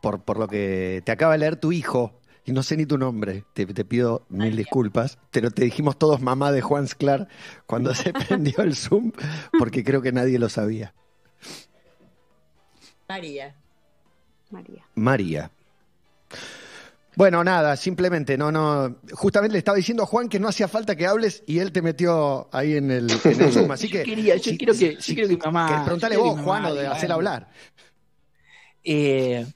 por, 0.00 0.22
por 0.22 0.38
lo 0.38 0.48
que 0.48 1.02
te 1.04 1.12
acaba 1.12 1.32
de 1.32 1.38
leer 1.38 1.56
tu 1.56 1.72
hijo. 1.72 2.20
Y 2.44 2.52
no 2.52 2.62
sé 2.62 2.76
ni 2.76 2.86
tu 2.86 2.96
nombre, 2.96 3.44
te, 3.54 3.66
te 3.66 3.84
pido 3.84 4.24
mil 4.28 4.56
disculpas, 4.56 5.18
pero 5.32 5.50
te 5.50 5.64
dijimos 5.64 5.98
todos 5.98 6.20
mamá 6.20 6.52
de 6.52 6.60
Juan 6.60 6.86
Sclar 6.86 7.26
cuando 7.66 7.92
se 7.92 8.12
prendió 8.28 8.62
el 8.62 8.76
Zoom, 8.76 9.10
porque 9.58 9.82
creo 9.82 10.00
que 10.00 10.12
nadie 10.12 10.38
lo 10.38 10.48
sabía. 10.48 10.94
María. 13.08 13.56
María. 14.50 14.84
María. 14.94 15.50
Bueno, 17.16 17.42
nada, 17.42 17.76
simplemente, 17.76 18.36
no, 18.36 18.52
no. 18.52 18.96
Justamente 19.12 19.54
le 19.54 19.58
estaba 19.58 19.76
diciendo 19.76 20.02
a 20.02 20.06
Juan 20.06 20.28
que 20.28 20.38
no 20.38 20.48
hacía 20.48 20.68
falta 20.68 20.94
que 20.96 21.06
hables 21.06 21.42
y 21.46 21.60
él 21.60 21.72
te 21.72 21.80
metió 21.80 22.48
ahí 22.52 22.74
en 22.76 22.90
el, 22.90 23.10
en 23.24 23.40
el 23.40 23.52
Zoom. 23.52 23.70
Así 23.70 23.88
que. 23.90 23.98
Yo 24.00 24.04
quería, 24.04 24.36
yo 24.36 24.42
si- 24.42 24.58
quiero 24.58 24.72
que, 24.74 24.78
si- 25.00 25.12
yo 25.12 25.14
quiero 25.14 25.28
que 25.28 25.34
mi 25.36 25.40
mamá. 25.42 25.66
que 25.78 25.84
preguntale 25.84 26.16
vos, 26.18 26.34
Juan, 26.42 26.62
mamá 26.62 26.68
o 26.68 26.74
de 26.74 26.86
hacer 26.86 27.10
hablar. 27.12 27.48
Eh, 28.84 29.46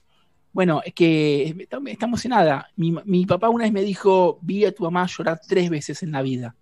bueno, 0.53 0.81
es 0.83 0.93
que 0.93 1.55
está, 1.59 1.77
está 1.85 2.05
emocionada. 2.07 2.67
Mi, 2.75 2.93
mi 3.05 3.25
papá 3.25 3.49
una 3.49 3.63
vez 3.65 3.73
me 3.73 3.83
dijo, 3.83 4.39
vi 4.41 4.65
a 4.65 4.71
tu 4.73 4.83
mamá 4.83 5.05
llorar 5.07 5.39
tres 5.47 5.69
veces 5.69 6.01
en 6.03 6.11
la 6.11 6.21
vida. 6.21 6.55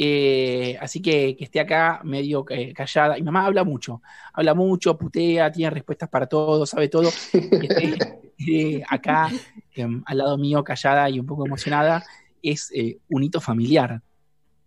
Eh, 0.00 0.78
así 0.80 1.02
que 1.02 1.34
que 1.36 1.42
esté 1.42 1.58
acá 1.58 2.00
medio 2.04 2.44
eh, 2.50 2.72
callada. 2.72 3.16
Mi 3.16 3.22
mamá 3.22 3.46
habla 3.46 3.64
mucho, 3.64 4.00
habla 4.32 4.54
mucho, 4.54 4.96
putea, 4.96 5.50
tiene 5.50 5.70
respuestas 5.70 6.08
para 6.08 6.28
todo, 6.28 6.64
sabe 6.66 6.88
todo. 6.88 7.10
Y 7.32 7.66
esté 7.66 7.98
eh, 8.78 8.82
acá 8.88 9.28
em, 9.74 10.00
al 10.06 10.18
lado 10.18 10.38
mío, 10.38 10.62
callada 10.62 11.10
y 11.10 11.18
un 11.18 11.26
poco 11.26 11.44
emocionada, 11.44 12.04
es 12.40 12.70
eh, 12.72 12.98
un 13.08 13.24
hito 13.24 13.40
familiar. 13.40 14.00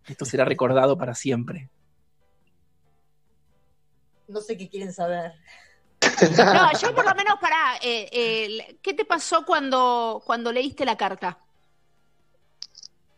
Esto 0.06 0.26
será 0.26 0.44
recordado 0.44 0.98
para 0.98 1.16
siempre. 1.16 1.70
No 4.28 4.42
sé 4.42 4.58
qué 4.58 4.68
quieren 4.68 4.92
saber. 4.92 5.32
No, 6.02 6.72
yo 6.78 6.94
por 6.94 7.06
lo 7.06 7.16
menos 7.16 7.36
para. 7.40 7.80
¿Qué 7.80 8.94
te 8.98 9.06
pasó 9.06 9.46
cuando, 9.46 10.22
cuando 10.26 10.52
leíste 10.52 10.84
la 10.84 10.98
carta? 10.98 11.40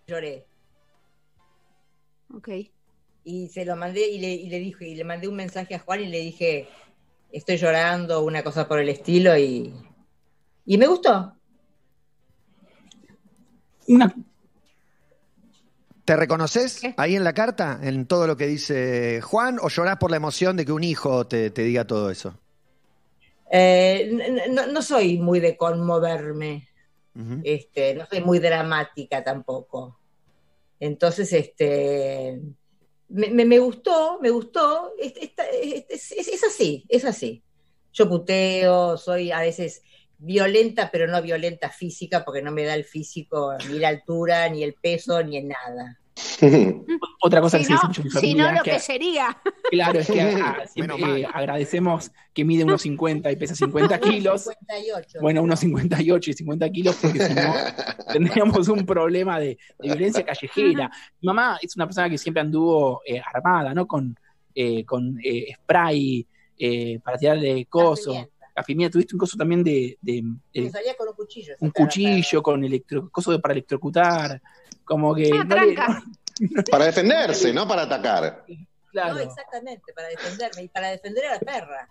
Lloré. 0.06 0.53
Ok. 2.34 2.50
Y 3.24 3.48
se 3.50 3.64
lo 3.64 3.76
mandé 3.76 4.10
y 4.10 4.20
le, 4.20 4.34
y 4.34 4.50
le 4.50 4.60
dije, 4.60 4.88
y 4.88 4.96
le 4.96 5.04
mandé 5.04 5.28
un 5.28 5.36
mensaje 5.36 5.76
a 5.76 5.80
Juan 5.80 6.02
y 6.02 6.08
le 6.08 6.20
dije, 6.20 6.68
estoy 7.32 7.58
llorando, 7.58 8.24
una 8.24 8.44
cosa 8.44 8.68
por 8.68 8.80
el 8.80 8.90
estilo, 8.90 9.38
y, 9.38 9.74
y 10.66 10.78
me 10.78 10.88
gustó. 10.88 11.34
Una, 13.88 14.14
¿Te 16.06 16.18
reconoces 16.18 16.82
¿Qué? 16.82 16.94
ahí 16.98 17.16
en 17.16 17.24
la 17.24 17.34
carta, 17.34 17.80
en 17.82 18.06
todo 18.06 18.28
lo 18.28 18.36
que 18.36 18.48
dice 18.48 19.22
Juan, 19.22 19.58
o 19.62 19.70
llorás 19.70 19.98
por 19.98 20.12
la 20.12 20.18
emoción 20.18 20.58
de 20.58 20.66
que 20.66 20.74
un 20.74 20.84
hijo 20.84 21.26
te, 21.28 21.50
te 21.50 21.64
diga 21.64 21.88
todo 21.88 22.10
eso? 22.10 22.38
Eh, 23.50 24.48
no, 24.50 24.68
no 24.68 24.82
soy 24.82 25.18
muy 25.18 25.40
de 25.40 25.56
conmoverme, 25.56 26.68
este, 27.44 27.94
no 27.94 28.06
soy 28.06 28.22
muy 28.22 28.40
dramática 28.40 29.24
tampoco. 29.24 30.00
Entonces, 30.84 31.32
este, 31.32 32.42
me, 33.08 33.46
me- 33.46 33.60
gustó, 33.60 34.20
me 34.22 34.30
gustó, 34.32 34.92
es, 35.00 35.14
es- 35.90 36.12
es- 36.12 36.28
es 36.28 36.44
así, 36.44 36.84
es 36.90 37.06
así. 37.06 37.42
Yo 37.94 38.10
puteo, 38.10 38.98
soy 38.98 39.32
a 39.32 39.40
veces 39.40 39.82
violenta, 40.18 40.90
pero 40.92 41.08
no 41.08 41.22
violenta 41.22 41.70
física, 41.70 42.26
porque 42.26 42.42
no 42.42 42.52
me 42.52 42.66
da 42.66 42.76
el 42.76 42.84
físico, 42.84 43.54
ni 43.70 43.80
la 43.80 43.88
altura, 43.90 44.50
ni 44.50 44.64
el 44.64 44.74
peso, 44.74 45.24
ni 45.24 45.38
en 45.38 45.48
nada. 45.50 46.00
Otra 47.22 47.42
cosa 47.42 47.58
Si 47.58 47.64
que 47.64 47.68
se 47.68 47.74
dice 47.74 47.88
mucho 47.88 48.02
en 48.02 48.06
mi 48.08 48.12
si 48.12 48.34
no, 48.36 48.52
lo 48.52 48.64
que- 48.64 48.72
que 48.72 48.80
sería. 48.80 49.38
claro, 49.72 50.00
es 50.00 50.08
que 50.08 50.14
siempre, 50.74 51.22
eh, 51.22 51.28
agradecemos 51.32 52.12
que 52.34 52.46
mide 52.46 52.64
unos 52.64 52.82
50 52.82 53.32
y 53.32 53.36
pesa 53.36 53.56
50 53.56 54.00
kilos. 54.00 54.44
58. 54.44 55.20
Bueno, 55.22 55.42
unos 55.42 55.60
58 55.60 56.30
y 56.32 56.34
50 56.34 56.70
kilos, 56.70 56.98
porque 57.02 57.20
si 57.26 57.34
no, 57.34 57.54
tendríamos 58.12 58.68
un 58.68 58.86
problema 58.86 59.40
de, 59.40 59.58
de 59.80 59.88
violencia 59.88 60.24
callejera. 60.24 60.92
Mi 61.22 61.28
mamá 61.28 61.58
es 61.62 61.76
una 61.76 61.86
persona 61.86 62.10
que 62.10 62.18
siempre 62.18 62.42
anduvo 62.42 63.02
eh, 63.06 63.22
armada, 63.34 63.74
¿no? 63.74 63.88
Con, 63.88 64.18
eh, 64.56 64.84
con 64.86 65.20
eh, 65.24 65.54
spray 65.56 66.28
eh, 66.58 67.00
para 67.04 67.18
tirarle 67.18 67.66
coso. 67.66 68.30
Pimienta, 68.62 68.94
tuviste 68.94 69.16
un 69.16 69.20
coso 69.20 69.36
también 69.38 69.64
de, 69.64 69.98
de- 70.02 70.22
de- 70.54 70.70
salía 70.70 70.96
con 70.96 71.08
un 71.08 71.16
cuchillo. 71.16 71.56
un 71.60 71.70
a 71.70 71.72
cuchillo, 71.72 72.44
con 72.44 72.64
electro, 72.64 73.10
coso 73.10 73.32
de, 73.32 73.40
para 73.40 73.54
electrocutar. 73.54 74.40
Como 74.86 75.16
que. 75.16 75.32
Ah, 75.34 75.44
no 75.44 75.56
le-. 75.66 75.76
Para 76.72 76.86
defenderse, 76.86 77.54
no 77.54 77.68
para 77.68 77.84
atacar. 77.84 78.44
claro. 78.92 79.14
No, 79.16 79.20
exactamente, 79.22 79.94
para 79.94 80.08
defenderme 80.10 80.64
y 80.64 80.68
para 80.68 80.90
defender 80.90 81.26
a 81.26 81.34
la 81.36 81.40
perra. 81.40 81.90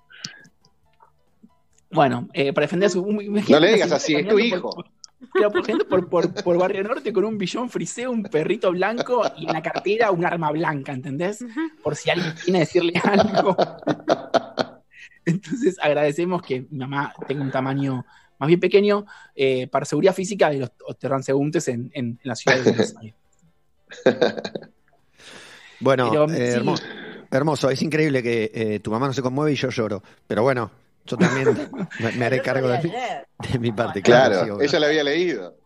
Bueno, 1.90 2.28
eh, 2.33 2.52
para 2.52 2.64
defender 2.66 2.87
a 2.88 2.90
su. 2.90 3.04
No 3.07 3.61
le 3.61 3.73
digas 3.73 3.92
así, 3.92 4.14
es 4.14 4.26
tu 4.28 4.38
hijo. 4.38 4.71
por- 4.71 4.87
Claro, 5.35 5.52
por, 5.52 5.64
gente 5.64 5.85
por, 5.85 6.09
por, 6.09 6.35
por 6.42 6.59
Barrio 6.59 6.83
Norte 6.83 7.12
con 7.12 7.25
un 7.25 7.38
billón 7.38 7.71
friseo, 7.71 8.11
un 8.11 8.25
perrito 8.25 8.73
blanco 8.73 9.23
y 9.37 9.47
en 9.47 9.52
la 9.52 9.62
cartera 9.62 10.11
un 10.11 10.25
arma 10.26 10.50
blanca, 10.50 10.90
¿entendés? 10.92 11.45
Por 11.81 11.95
si 11.95 12.11
alguien 12.11 12.35
quiere 12.45 12.59
decirle 12.59 12.92
algo. 13.04 13.57
Entonces 15.25 15.76
agradecemos 15.81 16.43
que 16.43 16.62
mi 16.71 16.79
mamá 16.79 17.12
tenga 17.29 17.43
un 17.43 17.50
tamaño 17.50 18.05
más 18.38 18.47
bien 18.49 18.59
pequeño 18.61 19.07
eh, 19.37 19.69
para 19.69 19.85
seguridad 19.85 20.14
física 20.14 20.50
de 20.50 20.59
los 20.59 20.71
transeúntes 20.99 21.69
en, 21.69 21.91
en, 21.95 22.07
en 22.07 22.19
la 22.25 22.35
ciudad 22.35 22.57
de 22.59 22.62
Buenos 22.64 22.95
Aires. 23.00 23.14
Bueno, 25.81 26.09
Pero, 26.11 26.25
eh, 26.31 26.50
sí. 26.52 26.57
hermoso, 26.59 26.85
hermoso. 27.31 27.71
Es 27.71 27.83
increíble 27.83 28.23
que 28.23 28.50
eh, 28.55 28.81
tu 28.81 28.91
mamá 28.91 29.07
no 29.09 29.12
se 29.12 29.23
conmueve 29.23 29.52
y 29.52 29.57
yo 29.57 29.69
lloro. 29.71 30.02
Pero 30.26 30.43
bueno, 30.43 30.71
yo 31.07 31.17
también 31.17 31.49
me, 32.00 32.12
me 32.12 32.25
haré 32.25 32.41
cargo 32.41 32.69
de 32.69 32.79
mi, 32.83 32.91
leer. 32.91 33.26
de 33.52 33.59
mi 33.59 33.73
parte. 33.73 34.02
Claro, 34.02 34.31
Claro, 34.33 34.45
sí, 34.45 34.50
obvio. 34.50 34.64
ella 34.67 34.81
la 34.81 34.87
había 34.87 35.05
leído. 35.05 35.57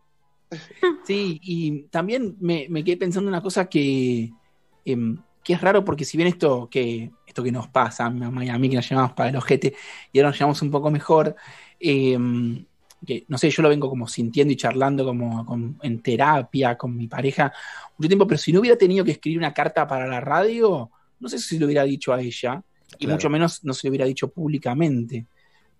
Sí, 1.05 1.41
y 1.43 1.83
también 1.89 2.37
me, 2.41 2.67
me 2.71 2.85
quedé 2.85 2.97
pensando 2.97 3.29
una 3.29 3.43
cosa 3.43 3.67
que, 3.69 4.31
em, 4.85 5.19
que 5.43 5.53
es 5.55 5.61
raro 5.61 5.85
porque 5.85 6.05
si 6.05 6.17
bien 6.17 6.29
esto 6.29 6.69
que, 6.71 7.11
esto 7.37 7.43
que 7.45 7.53
nos 7.53 7.69
pasa, 7.69 8.07
a 8.07 8.11
mi 8.11 8.21
mamá 8.21 8.47
y 8.47 8.49
a 8.49 8.57
mí 8.59 8.71
que 8.71 8.77
nos 8.77 8.89
llamamos 8.89 9.13
para 9.13 9.29
el 9.29 9.37
ojete 9.37 9.75
y 10.11 10.19
ahora 10.19 10.31
nos 10.31 10.39
llamamos 10.39 10.63
un 10.63 10.71
poco 10.71 10.91
mejor, 10.91 11.37
em, 11.79 12.65
que 13.07 13.27
no 13.29 13.37
sé, 13.37 13.51
yo 13.51 13.63
lo 13.63 13.69
vengo 13.69 13.91
como 13.91 14.09
sintiendo 14.09 14.55
y 14.55 14.57
charlando 14.57 15.05
como 15.05 15.77
en 15.83 16.01
terapia 16.01 16.79
con 16.79 16.97
mi 16.97 17.09
pareja 17.09 17.53
mucho 17.99 18.09
tiempo, 18.09 18.27
pero 18.27 18.39
si 18.39 18.53
no 18.55 18.61
hubiera 18.61 18.79
tenido 18.79 19.05
que 19.05 19.11
escribir 19.11 19.39
una 19.39 19.53
carta 19.53 19.87
para 19.87 20.07
la 20.07 20.19
radio, 20.19 20.91
no 21.21 21.29
sé 21.29 21.39
si 21.39 21.59
lo 21.59 21.67
hubiera 21.67 21.83
dicho 21.85 22.15
a 22.15 22.21
ella 22.23 22.63
y 22.99 23.05
Claro. 23.05 23.13
mucho 23.17 23.29
menos 23.29 23.63
no 23.65 23.75
se 23.75 23.87
lo 23.87 23.91
hubiera 23.91 24.07
dicho 24.07 24.29
públicamente. 24.29 25.27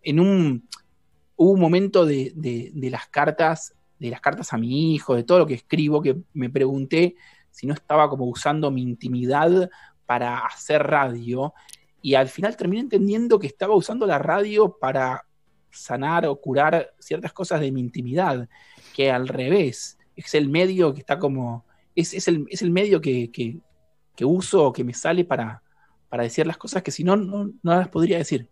En 0.03 0.21
un, 0.21 0.69
hubo 1.37 1.53
un 1.53 1.61
momento 1.61 2.05
de, 2.05 2.33
de- 2.37 2.71
de 2.75 2.91
las 2.91 3.07
cartas, 3.09 3.73
de 3.99 4.11
las 4.11 4.21
cartas 4.21 4.53
a 4.53 4.59
mi 4.59 4.95
hijo, 4.95 5.15
de 5.17 5.23
todo 5.25 5.39
lo 5.39 5.47
que 5.47 5.55
escribo, 5.55 6.03
que 6.03 6.19
me 6.35 6.51
pregunté 6.51 7.17
si 7.51 7.67
no 7.67 7.73
estaba 7.73 8.11
como 8.11 8.27
usando 8.27 8.71
mi 8.71 8.83
intimidad 8.83 9.71
para 10.07 10.39
hacer 10.39 10.83
radio. 10.83 11.53
Y 12.01 12.15
al 12.15 12.29
final 12.29 12.57
terminé 12.57 12.83
entendiendo 12.83 13.39
que 13.39 13.47
estaba 13.47 13.75
usando 13.75 14.07
la 14.07 14.19
radio 14.19 14.77
para 14.79 15.25
sanar 15.71 16.27
o 16.27 16.37
curar 16.37 16.95
ciertas 16.99 17.33
cosas 17.33 17.61
de 17.61 17.71
mi 17.73 17.81
intimidad, 17.81 18.49
que 18.95 19.11
al 19.11 19.29
revés, 19.29 19.99
es 20.15 20.35
el 20.35 20.49
medio 20.49 20.95
que 20.95 21.01
está 21.01 21.19
como, 21.19 21.67
es, 21.95 22.15
es 22.15 22.29
el, 22.29 22.47
es 22.49 22.63
el 22.63 22.71
medio 22.71 23.01
que, 23.01 23.31
que, 23.31 23.59
que 24.15 24.25
uso 24.25 24.65
o 24.65 24.73
que 24.73 24.85
me 24.85 24.95
sale 24.95 25.25
para, 25.25 25.63
para 26.09 26.23
decir 26.23 26.47
las 26.47 26.57
cosas 26.57 26.83
que 26.83 26.91
si 26.91 27.05
no, 27.05 27.17
no, 27.17 27.51
no 27.63 27.75
las 27.75 27.89
podría 27.89 28.19
decir. 28.19 28.49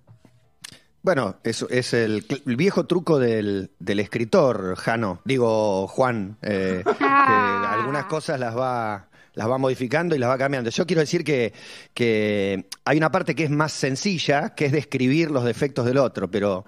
Bueno, 1.02 1.37
eso 1.44 1.68
es 1.68 1.92
el, 1.92 2.25
el 2.46 2.56
viejo 2.56 2.87
truco 2.87 3.18
del, 3.18 3.70
del 3.78 4.00
escritor, 4.00 4.75
Jano. 4.76 5.20
Digo, 5.26 5.87
Juan, 5.87 6.38
eh, 6.40 6.82
que 6.99 7.04
algunas 7.04 8.06
cosas 8.06 8.40
las 8.40 8.56
va, 8.56 9.11
las 9.35 9.49
va 9.50 9.59
modificando 9.59 10.14
y 10.14 10.19
las 10.19 10.31
va 10.31 10.38
cambiando. 10.38 10.71
Yo 10.71 10.87
quiero 10.87 11.00
decir 11.00 11.25
que, 11.25 11.53
que 11.93 12.67
hay 12.85 12.97
una 12.97 13.11
parte 13.11 13.35
que 13.35 13.45
es 13.45 13.50
más 13.50 13.73
sencilla, 13.73 14.55
que 14.55 14.67
es 14.67 14.73
describir 14.73 15.31
los 15.31 15.45
defectos 15.45 15.87
del 15.87 15.99
otro, 15.99 16.31
pero 16.31 16.64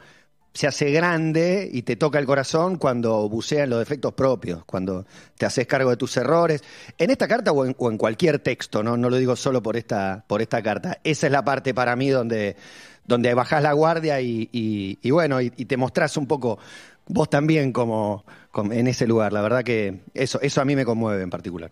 se 0.53 0.67
hace 0.67 0.91
grande 0.91 1.69
y 1.71 1.83
te 1.83 1.97
toca 1.97 2.19
el 2.19 2.25
corazón 2.25 2.77
cuando 2.77 3.29
bucean 3.29 3.69
los 3.69 3.79
defectos 3.79 4.15
propios, 4.15 4.65
cuando 4.65 5.05
te 5.37 5.45
haces 5.45 5.67
cargo 5.67 5.91
de 5.91 5.99
tus 5.99 6.17
errores. 6.17 6.65
En 6.97 7.11
esta 7.11 7.29
carta 7.29 7.53
o 7.53 7.67
en, 7.67 7.75
cualquier 7.75 8.39
texto, 8.39 8.83
¿no? 8.83 8.97
no 8.97 9.11
lo 9.11 9.17
digo 9.19 9.37
solo 9.37 9.63
por 9.63 9.77
esta, 9.77 10.25
por 10.27 10.41
esta 10.41 10.63
carta. 10.63 10.99
Esa 11.05 11.27
es 11.27 11.33
la 11.33 11.45
parte 11.45 11.75
para 11.75 11.95
mí 11.95 12.09
donde, 12.09 12.57
donde 13.05 13.35
bajás 13.35 13.63
la 13.63 13.75
guardia 13.75 14.21
y, 14.23 14.49
y- 14.51 15.11
bueno, 15.11 15.43
y, 15.43 15.53
y 15.59 15.67
te 15.67 15.77
mostrás 15.77 16.17
un 16.17 16.27
poco 16.27 16.59
vos 17.07 17.29
también 17.29 17.71
como, 17.73 18.25
como 18.51 18.73
en 18.73 18.87
ese 18.87 19.07
lugar. 19.07 19.35
La 19.35 19.43
verdad 19.43 19.63
que 19.63 20.01
eso, 20.15 20.41
eso 20.41 20.61
a 20.63 20.65
mí 20.65 20.75
me 20.75 20.87
conmueve 20.87 21.23
en 21.23 21.29
particular. 21.31 21.71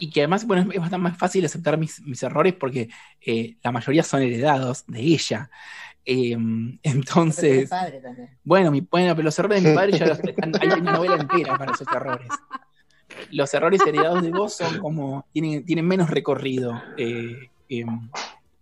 Y 0.00 0.10
que 0.10 0.20
además, 0.20 0.46
bueno, 0.46 0.70
es 0.72 0.78
bastante 0.78 0.98
más 0.98 1.18
fácil 1.18 1.44
aceptar 1.44 1.76
mis, 1.78 2.00
mis 2.02 2.22
errores 2.22 2.54
porque 2.54 2.88
eh, 3.20 3.56
la 3.62 3.72
mayoría 3.72 4.02
son 4.02 4.22
heredados 4.22 4.84
de 4.86 5.00
ella. 5.00 5.50
Eh, 6.10 6.38
entonces, 6.84 7.68
padre 7.68 8.00
también. 8.00 8.30
bueno, 8.42 8.70
mi, 8.70 8.80
bueno, 8.80 9.14
pero 9.14 9.24
los 9.26 9.38
errores 9.38 9.62
de 9.62 9.68
mi 9.68 9.76
padre 9.76 9.98
ya 9.98 10.06
los 10.06 10.18
están, 10.24 10.52
hay 10.58 10.80
una 10.80 10.92
novela 10.92 11.16
entera 11.16 11.58
para 11.58 11.72
esos 11.72 11.86
errores. 11.86 12.28
Los 13.30 13.52
errores 13.52 13.82
heredados 13.86 14.22
de 14.22 14.30
vos 14.30 14.54
son 14.54 14.78
como, 14.78 15.26
tienen, 15.34 15.66
tienen 15.66 15.86
menos 15.86 16.08
recorrido 16.08 16.80
eh, 16.96 17.50
eh, 17.68 17.84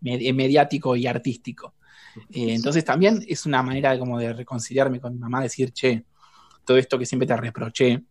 med- 0.00 0.34
mediático 0.34 0.96
y 0.96 1.06
artístico. 1.06 1.74
Eh, 2.30 2.54
entonces 2.54 2.84
también 2.84 3.24
es 3.28 3.46
una 3.46 3.62
manera 3.62 3.96
como 3.96 4.18
de 4.18 4.32
reconciliarme 4.32 4.98
con 4.98 5.12
mi 5.12 5.20
mamá, 5.20 5.40
decir, 5.40 5.70
che, 5.72 6.02
todo 6.64 6.76
esto 6.76 6.98
que 6.98 7.06
siempre 7.06 7.28
te 7.28 7.36
reproché, 7.36 8.02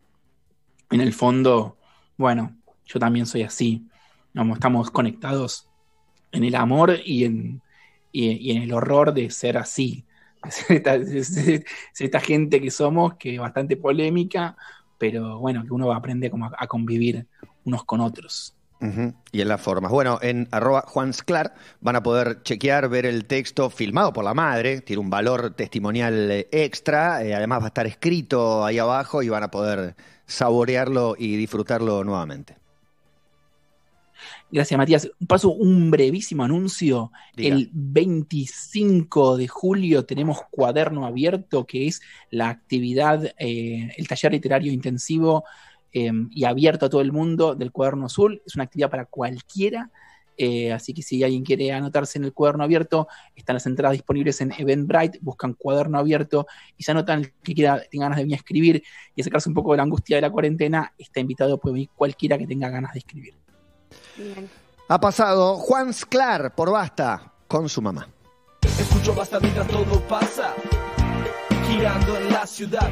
en 0.90 1.00
el 1.00 1.12
fondo, 1.12 1.76
bueno, 2.16 2.55
yo 2.86 2.98
también 3.00 3.26
soy 3.26 3.42
así. 3.42 3.86
Vamos, 4.34 4.56
estamos 4.56 4.90
conectados 4.90 5.68
en 6.32 6.44
el 6.44 6.54
amor 6.54 6.98
y 7.04 7.24
en, 7.24 7.62
y, 8.12 8.50
en 8.52 8.62
el 8.62 8.72
horror 8.72 9.12
de 9.12 9.30
ser 9.30 9.58
así. 9.58 10.04
Ser 10.50 10.76
esta, 10.76 10.96
esta 11.98 12.20
gente 12.20 12.60
que 12.60 12.70
somos, 12.70 13.14
que 13.14 13.34
es 13.34 13.40
bastante 13.40 13.76
polémica, 13.76 14.56
pero 14.96 15.38
bueno, 15.38 15.64
que 15.64 15.72
uno 15.72 15.92
aprende 15.92 16.30
como 16.30 16.46
a, 16.46 16.52
a 16.56 16.66
convivir 16.68 17.26
unos 17.64 17.84
con 17.84 18.00
otros. 18.00 18.56
Y 19.32 19.40
en 19.40 19.48
las 19.48 19.60
formas. 19.60 19.90
Bueno, 19.90 20.18
en 20.20 20.48
arroba 20.50 20.82
Juansclar 20.86 21.54
van 21.80 21.96
a 21.96 22.02
poder 22.02 22.42
chequear, 22.42 22.88
ver 22.88 23.06
el 23.06 23.24
texto 23.24 23.70
filmado 23.70 24.12
por 24.12 24.24
la 24.24 24.34
madre, 24.34 24.82
tiene 24.82 25.00
un 25.00 25.08
valor 25.08 25.54
testimonial 25.54 26.30
eh, 26.30 26.48
extra, 26.52 27.24
eh, 27.24 27.34
además 27.34 27.60
va 27.60 27.64
a 27.64 27.68
estar 27.68 27.86
escrito 27.86 28.64
ahí 28.64 28.78
abajo 28.78 29.22
y 29.22 29.30
van 29.30 29.42
a 29.42 29.50
poder 29.50 29.96
saborearlo 30.26 31.16
y 31.18 31.36
disfrutarlo 31.36 32.04
nuevamente. 32.04 32.56
Gracias, 34.56 34.78
Matías. 34.78 35.10
Paso 35.28 35.52
un 35.52 35.90
brevísimo 35.90 36.42
anuncio. 36.42 37.12
Diga. 37.34 37.54
El 37.54 37.68
25 37.74 39.36
de 39.36 39.48
julio 39.48 40.06
tenemos 40.06 40.38
Cuaderno 40.50 41.04
Abierto, 41.04 41.66
que 41.66 41.86
es 41.86 42.00
la 42.30 42.48
actividad, 42.48 43.22
eh, 43.38 43.92
el 43.98 44.08
taller 44.08 44.32
literario 44.32 44.72
intensivo 44.72 45.44
eh, 45.92 46.10
y 46.30 46.44
abierto 46.44 46.86
a 46.86 46.88
todo 46.88 47.02
el 47.02 47.12
mundo 47.12 47.54
del 47.54 47.70
Cuaderno 47.70 48.06
Azul. 48.06 48.40
Es 48.46 48.54
una 48.54 48.64
actividad 48.64 48.88
para 48.88 49.04
cualquiera. 49.04 49.90
eh, 50.38 50.72
así 50.72 50.94
que 50.94 51.02
si 51.02 51.22
alguien 51.22 51.44
quiere 51.44 51.72
anotarse 51.72 52.18
en 52.18 52.24
el 52.24 52.32
cuaderno 52.32 52.64
abierto, 52.64 53.08
están 53.34 53.56
las 53.56 53.66
entradas 53.66 53.92
disponibles 53.92 54.40
en 54.40 54.52
Eventbrite, 54.56 55.18
buscan 55.20 55.52
cuaderno 55.52 55.98
abierto 55.98 56.46
y 56.78 56.82
se 56.82 56.92
anotan 56.92 57.18
el 57.20 57.32
que 57.42 57.54
quiera, 57.54 57.82
tenga 57.90 58.06
ganas 58.06 58.16
de 58.16 58.22
venir 58.24 58.36
a 58.36 58.38
escribir 58.38 58.82
y 59.14 59.22
sacarse 59.22 59.50
un 59.50 59.54
poco 59.54 59.72
de 59.72 59.76
la 59.76 59.82
angustia 59.82 60.16
de 60.16 60.22
la 60.22 60.30
cuarentena, 60.30 60.94
está 60.96 61.20
invitado, 61.20 61.60
puede 61.60 61.74
venir 61.74 61.90
cualquiera 61.94 62.38
que 62.38 62.46
tenga 62.46 62.70
ganas 62.70 62.94
de 62.94 63.00
escribir. 63.00 63.34
Bien. 64.16 64.50
Ha 64.88 65.00
pasado 65.00 65.56
Juan 65.56 65.92
Sclar 65.92 66.54
por 66.54 66.70
Basta 66.70 67.32
con 67.48 67.68
su 67.68 67.82
mamá. 67.82 68.08
Escucho 68.62 69.14
basta 69.14 69.40
mientras 69.40 69.66
todo 69.68 70.00
pasa, 70.08 70.54
girando 71.66 72.16
en 72.16 72.32
la 72.32 72.46
ciudad. 72.46 72.90